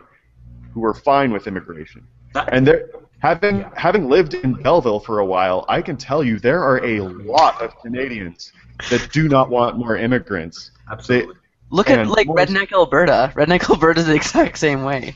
[0.74, 2.06] who are fine with immigration.
[2.52, 6.62] And there, having having lived in Belleville for a while, I can tell you there
[6.62, 8.52] are a lot of Canadians
[8.90, 10.72] that do not want more immigrants.
[10.92, 11.36] absolutely.
[11.72, 13.32] Look at like more- Redneck Alberta.
[13.36, 15.16] Redneck Alberta's the exact same way.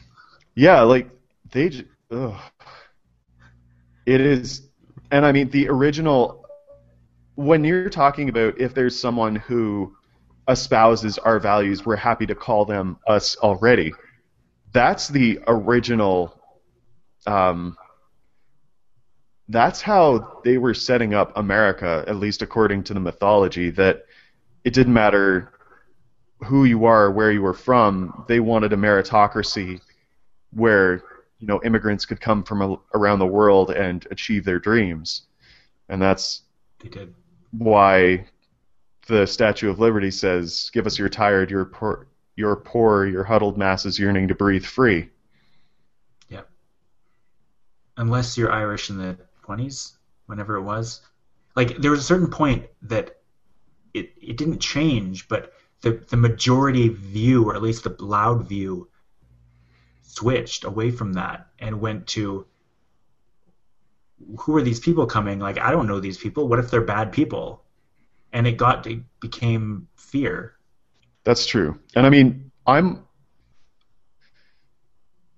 [0.56, 1.10] Yeah, like
[1.52, 1.70] they.
[1.70, 2.36] j- Ugh.
[4.06, 4.64] It is,
[5.12, 6.46] and I mean the original.
[7.36, 9.96] When you're talking about if there's someone who
[10.50, 13.94] espouses our values, we're happy to call them us already.
[14.74, 16.38] That's the original.
[17.26, 17.78] Um,
[19.48, 23.70] that's how they were setting up America, at least according to the mythology.
[23.70, 24.04] That
[24.64, 25.52] it didn't matter
[26.44, 28.26] who you are, where you were from.
[28.28, 29.82] They wanted a meritocracy
[30.52, 31.04] where
[31.40, 35.24] you know immigrants could come from a, around the world and achieve their dreams,
[35.90, 36.42] and that's
[36.80, 37.14] They did.
[37.52, 38.26] why
[39.10, 43.58] the Statue of Liberty says, "Give us your tired, your poor, your poor, your huddled
[43.58, 45.10] masses yearning to breathe free."
[46.30, 46.44] Yeah.
[47.98, 49.98] Unless you're Irish in the 20s,
[50.28, 51.02] whenever it was.
[51.56, 53.18] Like, there was a certain point that
[53.94, 58.90] it, it didn't change, but the, the majority view, or at least the loud view,
[60.04, 62.46] switched away from that and went to
[64.38, 65.40] who are these people coming?
[65.40, 66.48] Like, I don't know these people.
[66.48, 67.64] What if they're bad people?
[68.34, 70.56] And it got, it became fear.
[71.24, 73.06] That's true, and I mean, I'm.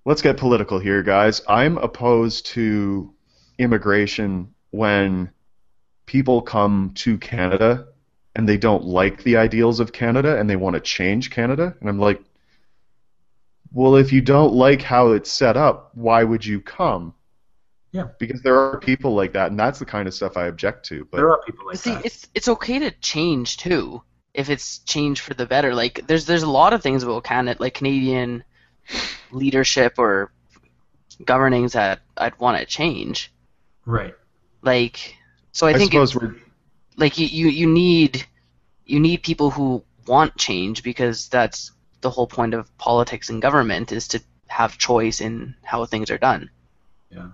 [0.04, 1.42] Let's get political here, guys.
[1.48, 3.14] I'm opposed to
[3.58, 5.30] immigration when
[6.06, 7.86] people come to Canada
[8.34, 11.76] and they don't like the ideals of Canada and they want to change Canada.
[11.80, 12.22] And I'm like,
[13.70, 17.14] well, if you don't like how it's set up, why would you come?
[17.92, 18.08] Yeah.
[18.18, 21.06] Because there are people like that, and that's the kind of stuff I object to.
[21.10, 22.00] But There are people like See, that.
[22.00, 24.02] See, it's it's okay to change too
[24.34, 25.74] if it's changed for the better.
[25.74, 28.44] Like there's there's a lot of things about Canada, like Canadian
[29.30, 30.32] leadership or
[31.24, 33.30] governings that I'd want to change.
[33.84, 34.14] Right.
[34.62, 35.16] Like
[35.52, 36.36] so, I, I, think suppose it's, we're
[36.96, 38.24] like you, you you need
[38.86, 43.92] you need people who want change because that's the whole point of politics and government
[43.92, 46.50] is to have choice in how things are done.
[47.10, 47.28] Yeah.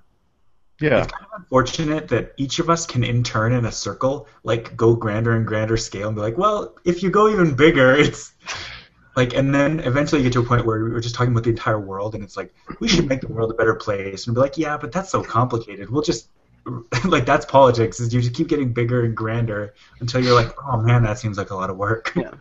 [0.80, 1.02] Yeah.
[1.02, 4.76] It's kind of unfortunate that each of us can in turn in a circle, like
[4.76, 8.32] go grander and grander scale and be like, well, if you go even bigger, it's
[9.16, 11.50] like, and then eventually you get to a point where we're just talking about the
[11.50, 14.26] entire world and it's like, we should make the world a better place.
[14.26, 15.90] And be like, yeah, but that's so complicated.
[15.90, 16.28] We'll just,
[17.04, 20.80] like, that's politics, is you just keep getting bigger and grander until you're like, oh
[20.80, 22.12] man, that seems like a lot of work.
[22.14, 22.34] Yeah.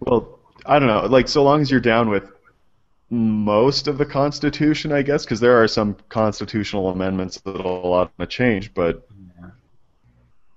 [0.00, 1.06] Well, I don't know.
[1.06, 2.32] Like, so long as you're down with
[3.12, 8.12] most of the Constitution, I guess, because there are some constitutional amendments that'll allow them
[8.20, 8.72] to change.
[8.72, 9.06] But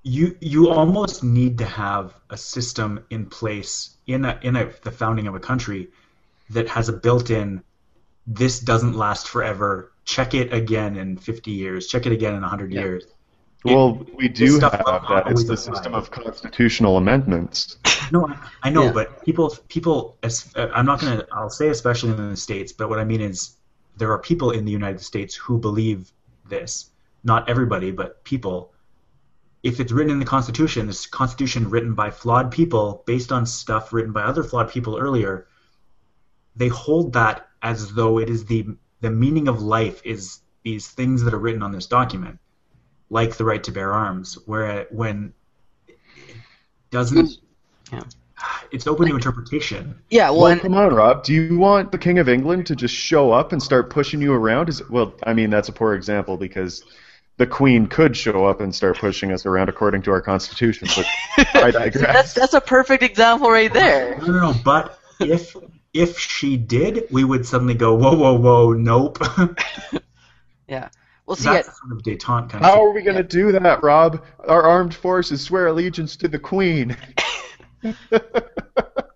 [0.03, 4.91] you you almost need to have a system in place in a in a the
[4.91, 5.89] founding of a country
[6.51, 7.61] that has a built-in
[8.27, 12.71] this doesn't last forever check it again in 50 years check it again in 100
[12.71, 12.81] Yeah.
[12.81, 13.05] years
[13.65, 15.27] well, we do have will that.
[15.27, 17.77] It's the system of constitutional amendments.
[18.11, 18.91] no I, I know Yeah.
[18.91, 22.71] but people people as, uh, i'm not going to i'll say especially in the states
[22.71, 23.57] but what i mean is
[23.97, 26.11] there are people in the united states who believe
[26.47, 26.91] this
[27.23, 28.71] not everybody but people
[29.63, 33.91] if it's written in the Constitution, this Constitution written by flawed people based on stuff
[33.91, 35.47] written by other flawed people earlier,
[36.55, 38.67] they hold that as though it is the
[39.01, 42.37] the meaning of life is these things that are written on this document,
[43.09, 45.33] like the right to bear arms, where when
[45.87, 45.97] it
[46.91, 47.37] doesn't,
[47.91, 48.01] Yeah.
[48.71, 49.95] it's open to interpretation.
[50.09, 51.23] Yeah, well, Well, and, come on, Rob.
[51.23, 54.33] Do you want the King of England to just show up and start pushing you
[54.33, 54.69] around?
[54.69, 56.83] Is well, I mean, that's a poor example because
[57.37, 60.87] the Queen could show up and start pushing us around according to our Constitution.
[60.95, 61.05] But
[61.55, 62.13] I digress.
[62.13, 64.17] that's that's a perfect example right there.
[64.19, 64.55] No, no, no.
[64.63, 65.55] But if
[65.93, 69.17] if she did, we would suddenly go, whoa, whoa, whoa, nope.
[71.25, 72.79] Well, see, yeah, That's sort of detente kind How of.
[72.79, 74.23] are we going to do that, Rob?
[74.47, 76.95] Our armed forces swear allegiance to the Queen.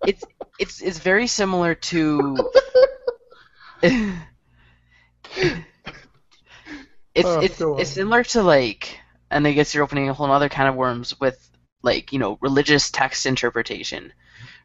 [0.06, 0.24] it's
[0.58, 2.36] it's it's very similar to.
[3.82, 4.14] it's
[7.16, 8.98] Oh, it's it's similar to like,
[9.30, 11.38] and I guess you're opening a whole other kind of worms with
[11.82, 14.12] like you know religious text interpretation,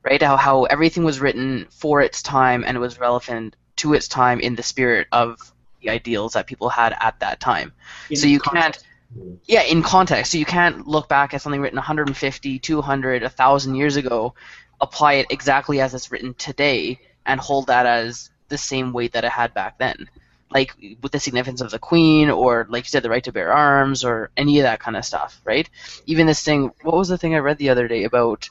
[0.03, 0.21] right?
[0.21, 4.39] How how everything was written for its time and it was relevant to its time
[4.39, 5.37] in the spirit of
[5.85, 7.71] the ideals that people had at that time.
[8.09, 8.83] In so you context.
[8.83, 13.75] can't yeah in context so you can't look back at something written 150 200 1000
[13.75, 14.33] years ago
[14.81, 19.23] apply it exactly as it's written today and hold that as the same weight that
[19.23, 20.09] it had back then
[20.49, 23.53] like with the significance of the queen or like you said the right to bear
[23.53, 25.69] arms or any of that kind of stuff right
[26.05, 28.49] even this thing what was the thing i read the other day about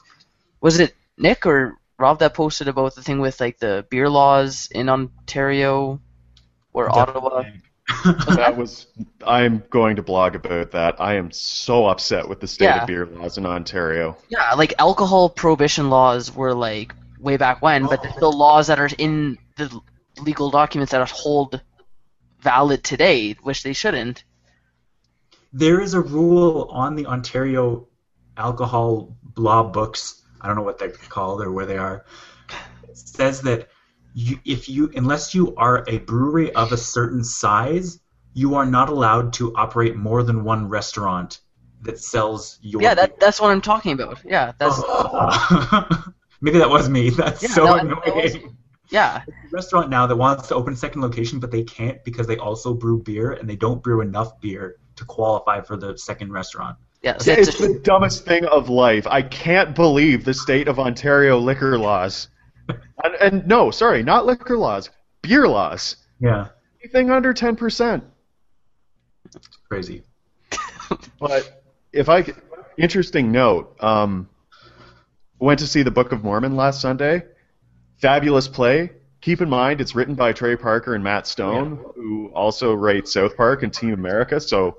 [0.61, 4.67] was it nick or rob that posted about the thing with like the beer laws
[4.71, 5.99] in ontario
[6.75, 7.43] or ottawa
[8.35, 8.87] That was.
[9.25, 10.99] I'm going to blog about that.
[10.99, 12.81] I am so upset with the state Yeah.
[12.81, 14.17] of beer laws in Ontario.
[14.29, 18.79] Yeah, like alcohol prohibition laws were like way back when, but there's still laws that
[18.79, 19.79] are in the
[20.19, 21.61] legal documents that hold
[22.41, 24.23] valid today, which they shouldn't.
[25.53, 27.87] There is a rule on the Ontario
[28.35, 30.23] alcohol law books.
[30.41, 32.05] I don't know what they're called or where they are.
[32.89, 33.69] It says that
[34.15, 37.99] you, if you, unless you are a brewery of a certain size,
[38.33, 41.39] you are not allowed to operate more than one restaurant
[41.81, 42.81] that sells your.
[42.81, 44.19] Yeah, that that's what I'm talking about.
[44.25, 45.87] Yeah, that's oh.
[46.41, 47.09] Maybe that was me.
[47.21, 48.01] That's Yeah, so that- annoying.
[48.05, 48.35] that was-
[48.89, 52.37] yeah, restaurant now that wants to open a second location, but they can't because they
[52.37, 56.77] also brew beer and they don't brew enough beer to qualify for the second restaurant.
[57.01, 57.17] yeah.
[57.17, 59.07] So that's It's the dumbest thing of life.
[59.07, 62.27] I can't believe the state of Ontario liquor laws.
[62.69, 64.89] And, and no, sorry, not liquor laws,
[65.21, 65.97] beer laws.
[66.19, 66.47] Yeah,
[66.81, 68.01] Anything under 10%.
[69.69, 70.03] crazy.
[71.19, 71.63] But
[71.93, 72.35] if I could,
[72.77, 74.29] interesting note, um,
[75.39, 77.23] went to see the Book of Mormon last Sunday.
[77.97, 78.91] Fabulous play.
[79.21, 83.35] Keep in mind, it's written by Trey Parker and Matt Stone, who also write South
[83.35, 84.39] Park and Team America.
[84.39, 84.77] So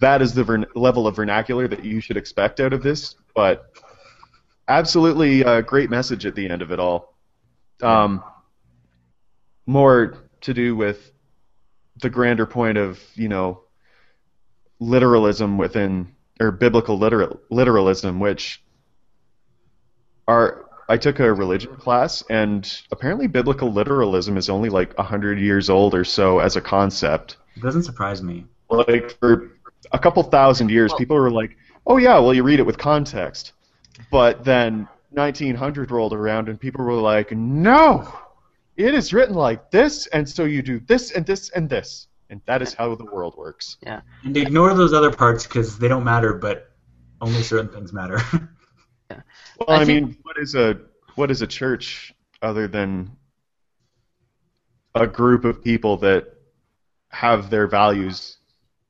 [0.00, 3.14] that is the vern- level of vernacular that you should expect out of this.
[3.34, 3.72] But
[4.68, 7.14] absolutely a great message at the end of it all.
[7.82, 8.24] Um,
[9.66, 11.12] more to do with
[12.00, 13.62] the grander point of you know
[14.80, 18.62] literalism within or biblical literal, literalism, which
[20.26, 25.38] are I took a religion class, and apparently biblical literalism is only like a hundred
[25.38, 27.36] years old or so as a concept.
[27.56, 28.46] It doesn't surprise me.
[28.70, 29.50] Like for
[29.92, 31.56] a couple thousand years, people were like,
[31.86, 33.52] "Oh yeah, well you read it with context,"
[34.10, 38.12] but then 1900 rolled around, and people were like, "No,
[38.76, 42.40] it is written like this, and so you do this and this and this, and
[42.46, 44.00] that is how the world works." Yeah.
[44.24, 46.70] And ignore those other parts because they don't matter, but
[47.20, 48.20] only certain things matter.
[49.10, 49.20] yeah.
[49.58, 50.78] Well, I, I think- mean, what is a
[51.14, 53.10] what is a church other than
[54.94, 56.26] a group of people that
[57.10, 58.36] have their values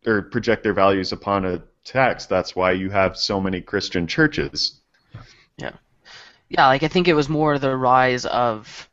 [0.06, 2.28] or project their values upon a text?
[2.28, 4.80] That's why you have so many Christian churches.
[5.56, 5.72] yeah.
[6.48, 8.88] Yeah, like I think it was more the rise of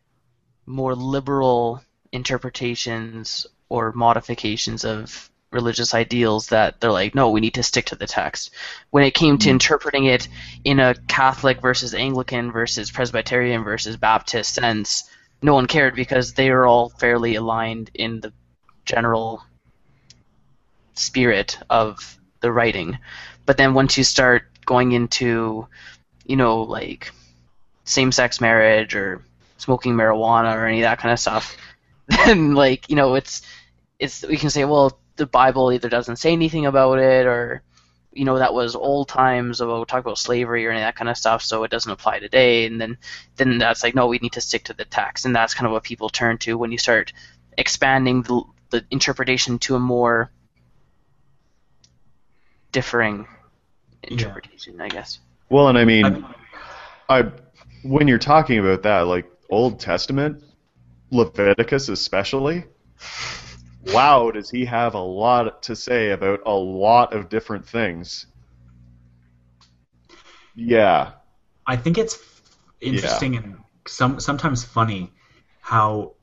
[0.66, 1.82] more liberal
[2.12, 7.96] interpretations or modifications of religious ideals that they're like, no, we need to stick to
[7.96, 8.52] the text.
[8.90, 9.52] When it came to mm-hmm.
[9.52, 10.28] interpreting it
[10.64, 15.10] in a Catholic versus Anglican versus Presbyterian versus Baptist sense,
[15.42, 18.34] no one cared because they were all fairly aligned in the
[18.84, 19.44] general
[20.94, 22.98] spirit of the writing.
[23.46, 25.68] But then once you start going into,
[26.26, 27.12] you know, like
[27.86, 29.24] same sex marriage or
[29.58, 31.56] smoking marijuana or any of that kind of stuff,
[32.26, 33.42] then like, you know, it's
[33.98, 37.62] it's we can say, well, the Bible either doesn't say anything about it or
[38.12, 41.10] you know that was old times about talk about slavery or any of that kind
[41.10, 42.66] of stuff, so it doesn't apply today.
[42.66, 42.98] And then
[43.38, 45.72] then that's like no, we need to stick to the text, and that's kind of
[45.72, 47.14] what people turn to when you start
[47.58, 48.42] expanding the,
[48.72, 50.30] the interpretation to a more
[52.72, 53.28] differing
[54.04, 55.20] interpretation, I guess.
[55.50, 56.36] Well, and I mean, I'm-
[57.08, 57.32] I
[57.86, 60.44] when you're talking about that, like Old Testament,
[61.12, 62.66] Leviticus especially,
[63.94, 68.26] wow, does he have a lot to say about a lot of different things?
[70.56, 71.12] Yeah,
[71.68, 72.18] I think it's
[72.82, 73.58] interesting and
[73.88, 75.12] some sometimes funny
[75.62, 76.14] how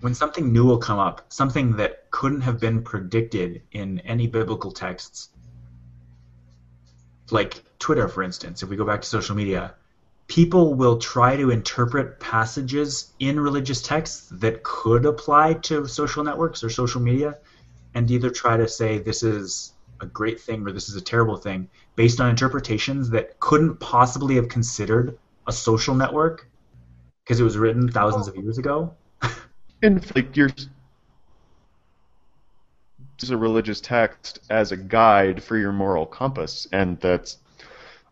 [0.00, 4.70] when something new will come up, something that couldn't have been predicted in any biblical
[4.70, 5.30] texts,
[7.30, 9.74] like Twitter, for instance, if we go back to social media,
[10.28, 16.62] people will try to interpret passages in religious texts that could apply to social networks
[16.62, 17.36] or social media
[17.94, 21.36] and either try to say this is a great thing or this is a terrible
[21.36, 25.18] thing based on interpretations that couldn't possibly have considered
[25.48, 26.46] a social network
[27.24, 28.94] because it was written thousands of years ago.
[29.80, 30.50] And like you're
[33.30, 37.38] a religious text as a guide for your moral compass, and that's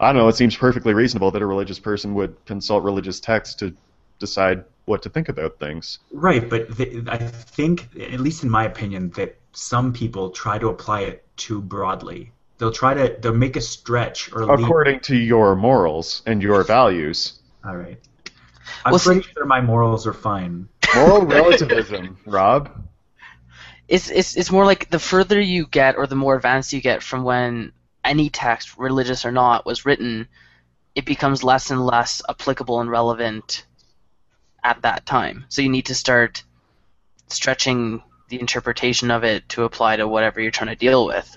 [0.01, 0.28] I don't know.
[0.28, 3.74] It seems perfectly reasonable that a religious person would consult religious texts to
[4.18, 5.98] decide what to think about things.
[6.12, 10.68] Right, but the, I think, at least in my opinion, that some people try to
[10.68, 12.31] apply it too broadly.
[12.59, 14.64] They'll try to they'll make a stretch or leave.
[14.64, 17.40] According to your morals and your values.
[17.64, 17.98] All right.
[18.85, 20.68] I'm Well, pretty see- sure my morals are fine.
[20.94, 22.70] Moral relativism, Rob.
[23.89, 27.02] It's it's it's more like the further you get or the more advanced you get
[27.02, 27.73] from when
[28.07, 30.28] any text, religious or not, was written,
[30.95, 33.66] it becomes less and less applicable and relevant
[34.65, 35.45] at that time.
[35.49, 36.43] So you need to start
[37.28, 41.37] stretching the interpretation of it to apply to whatever you're trying to deal with.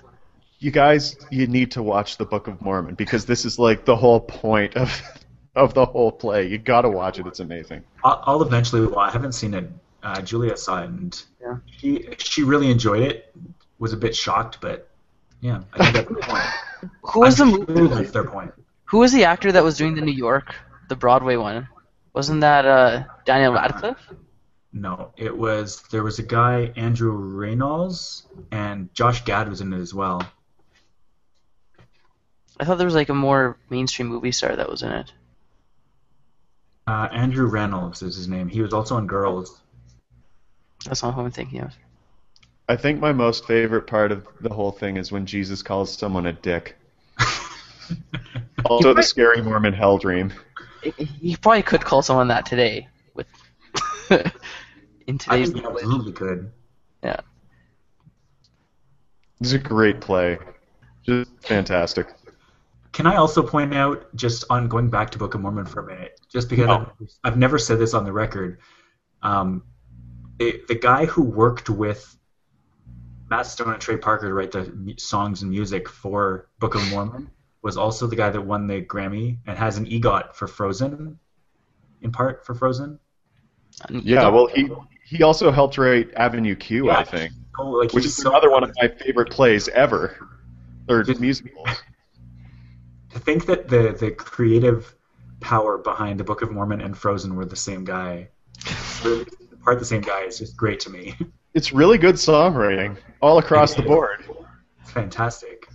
[0.58, 3.96] You guys, you need to watch the Book of Mormon because this is like the
[3.96, 5.00] whole point of
[5.56, 6.46] of the whole play.
[6.48, 7.26] You got to watch it.
[7.26, 7.82] It's amazing.
[8.04, 8.86] I'll, I'll eventually.
[8.86, 9.70] Well, I haven't seen it.
[10.02, 11.56] Uh, Julia saw it, and Yeah.
[11.78, 13.34] she she really enjoyed it.
[13.78, 14.89] Was a bit shocked, but
[15.40, 16.44] yeah, I think that's the point.
[17.12, 18.52] Who was the I'm mo- sure that's their point.
[18.84, 20.54] who was the actor that was doing the New York,
[20.88, 21.68] the Broadway one?
[22.14, 24.00] Wasn't that uh, Daniel Radcliffe?
[24.72, 29.78] No, it was there was a guy Andrew Rannells and Josh Gad was in it
[29.78, 30.22] as well.
[32.58, 35.12] I thought there was like a more mainstream movie star that was in it.
[36.86, 38.48] Uh, Andrew Rannells is his name.
[38.48, 39.60] He was also in Girls.
[40.86, 41.74] That's not who I'm thinking of.
[42.70, 46.26] I think my most favorite part of the whole thing is when Jesus calls someone
[46.26, 46.76] a dick.
[48.66, 50.32] Also, the scary Mormon hell dream.
[51.20, 53.26] You probably could call someone that today with
[54.10, 54.20] in
[55.08, 56.52] I today's think he absolutely could.
[57.02, 57.20] Yeah.
[59.40, 60.38] It's a great play.
[61.02, 62.12] Just fantastic.
[62.92, 65.86] Can I also point out, just on going back to Book of Mormon for a
[65.86, 66.92] minute, just because Oh.
[67.00, 68.60] I've, I've never said this on the record,
[69.22, 69.64] um,
[70.38, 72.16] the, the guy who worked with
[73.30, 77.30] Matt Stone and Trey Parker to write the songs and music for Book of Mormon
[77.62, 81.18] was also the guy that won the Grammy and has an EGOT for Frozen,
[82.02, 82.98] in part for Frozen.
[83.88, 84.68] Yeah, well, he
[85.04, 86.98] he also helped write Avenue Q, Yeah.
[86.98, 90.16] I think, Oh, like which is so- another one of my favorite plays ever,
[90.88, 91.68] or Just- musicals.
[93.10, 94.94] To think that the the creative
[95.40, 98.28] power behind the Book of Mormon and Frozen were the same guy,
[99.64, 101.14] part the same guy, is just great to me.
[101.52, 104.24] It's really good songwriting all across the board.
[104.82, 105.68] It's fantastic.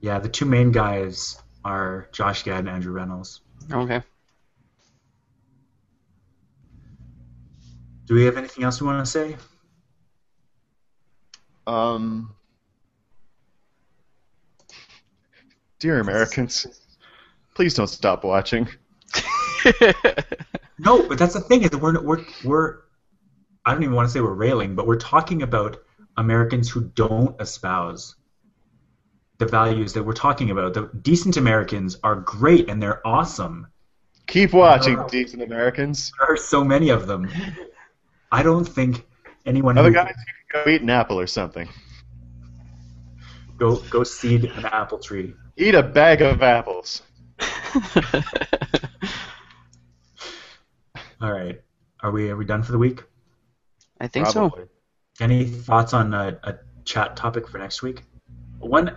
[0.00, 3.40] Yeah, the two main guys are Josh Gad and Andrew Rannells.
[3.70, 4.02] Okay.
[8.06, 9.36] Do we have anything else we want to say?
[11.66, 12.34] Um,
[15.78, 16.66] dear Americans,
[17.54, 18.68] please don't stop watching.
[20.82, 22.78] No, but that's the thing is we're we're we're
[23.66, 25.76] I don't even want to say we're railing, but we're talking about
[26.16, 28.16] Americans who don't espouse
[29.36, 30.72] the values that we're talking about.
[30.72, 33.66] The decent Americans are great and they're awesome.
[34.26, 36.12] Keep watching, decent Americans.
[36.18, 37.28] There are so many of them.
[38.32, 39.06] I don't think
[39.44, 41.68] anyone Other who guys, you can go eat an apple or something.
[43.58, 45.34] go go seed an apple tree.
[45.58, 47.02] Eat a bag of apples.
[51.20, 51.60] All right,
[52.02, 53.02] are we are we done for the week?
[54.00, 54.52] I think so.
[55.20, 58.04] Any thoughts on a, a chat topic for next week?
[58.58, 58.96] One,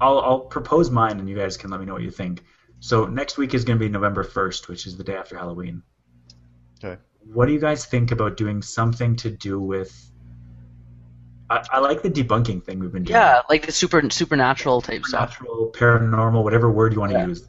[0.00, 2.44] I'll, I'll propose mine, and you guys can let me know what you think.
[2.78, 5.82] So next week is going to be November first, which is the day after Halloween.
[6.82, 7.00] Okay.
[7.32, 10.12] What do you guys think about doing something to do with?
[11.50, 13.16] I, I like the debunking thing we've been doing.
[13.16, 15.32] Yeah, like the super supernatural type stuff.
[15.32, 17.26] Supernatural, paranormal, whatever word you want to Yeah.
[17.26, 17.48] use.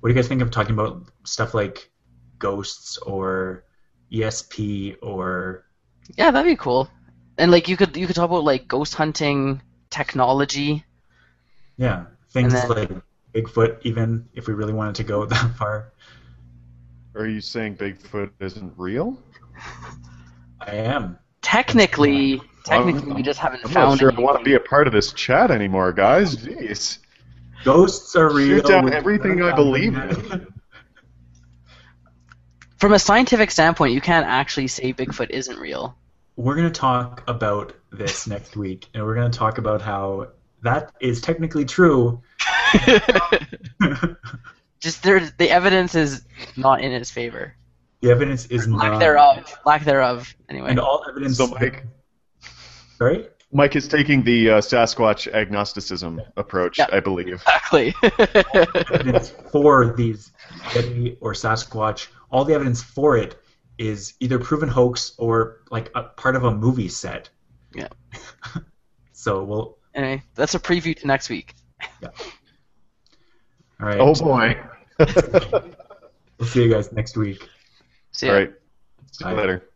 [0.00, 1.91] What do you guys think of talking about stuff like
[2.42, 3.64] ghosts or
[4.12, 5.64] ESP or
[6.18, 6.88] Yeah, that'd be cool.
[7.38, 10.84] And like you could you could talk about like ghost hunting technology.
[11.78, 12.90] Yeah, things then- like
[13.34, 15.92] Bigfoot, even if we really wanted to go that far.
[17.14, 19.16] Are you saying Bigfoot isn't real?
[20.60, 21.18] I am.
[21.40, 23.90] Technically, technically, I'm- we just haven't I'm found.
[23.90, 24.24] not sure I anything.
[24.26, 26.36] want to be a part of this chat anymore, guys.
[26.36, 26.98] Jeez.
[27.64, 28.56] Ghosts are real.
[28.58, 30.52] Shoot down everything I believe in.
[32.82, 35.96] From a scientific standpoint, you can't actually say Bigfoot isn't real.
[36.34, 40.30] We're going to talk about this next week, and we're going to talk about how
[40.62, 42.20] that is technically true.
[42.72, 44.16] the
[44.80, 46.24] just there, the evidence is
[46.56, 47.54] not in its favor.
[48.00, 48.98] The evidence is Lack not.
[48.98, 49.58] thereof.
[49.64, 50.34] Lack thereof.
[50.48, 50.70] Anyway.
[50.70, 51.36] And all evidence.
[51.36, 51.86] So, Mike,
[52.98, 53.28] Sorry?
[53.52, 56.86] Mike is taking the uh, Sasquatch agnosticism approach, Yeah.
[56.90, 57.34] I believe.
[57.34, 57.94] Exactly.
[58.02, 60.32] Evidence for these
[60.70, 63.36] Yeti or Sasquatch, all the evidence for it
[63.78, 67.28] is either proven hoax or like a part of a movie set.
[67.74, 67.88] Yeah.
[69.12, 69.78] so we'll.
[69.94, 71.54] Anyway, that's a preview to next week.
[72.00, 72.08] yeah.
[73.80, 74.00] All right.
[74.00, 74.60] Oh boy.
[76.42, 77.48] We'll see you guys next week.
[78.10, 78.32] See ya.
[78.32, 78.52] All right.
[79.12, 79.40] See you Bye.
[79.40, 79.68] later.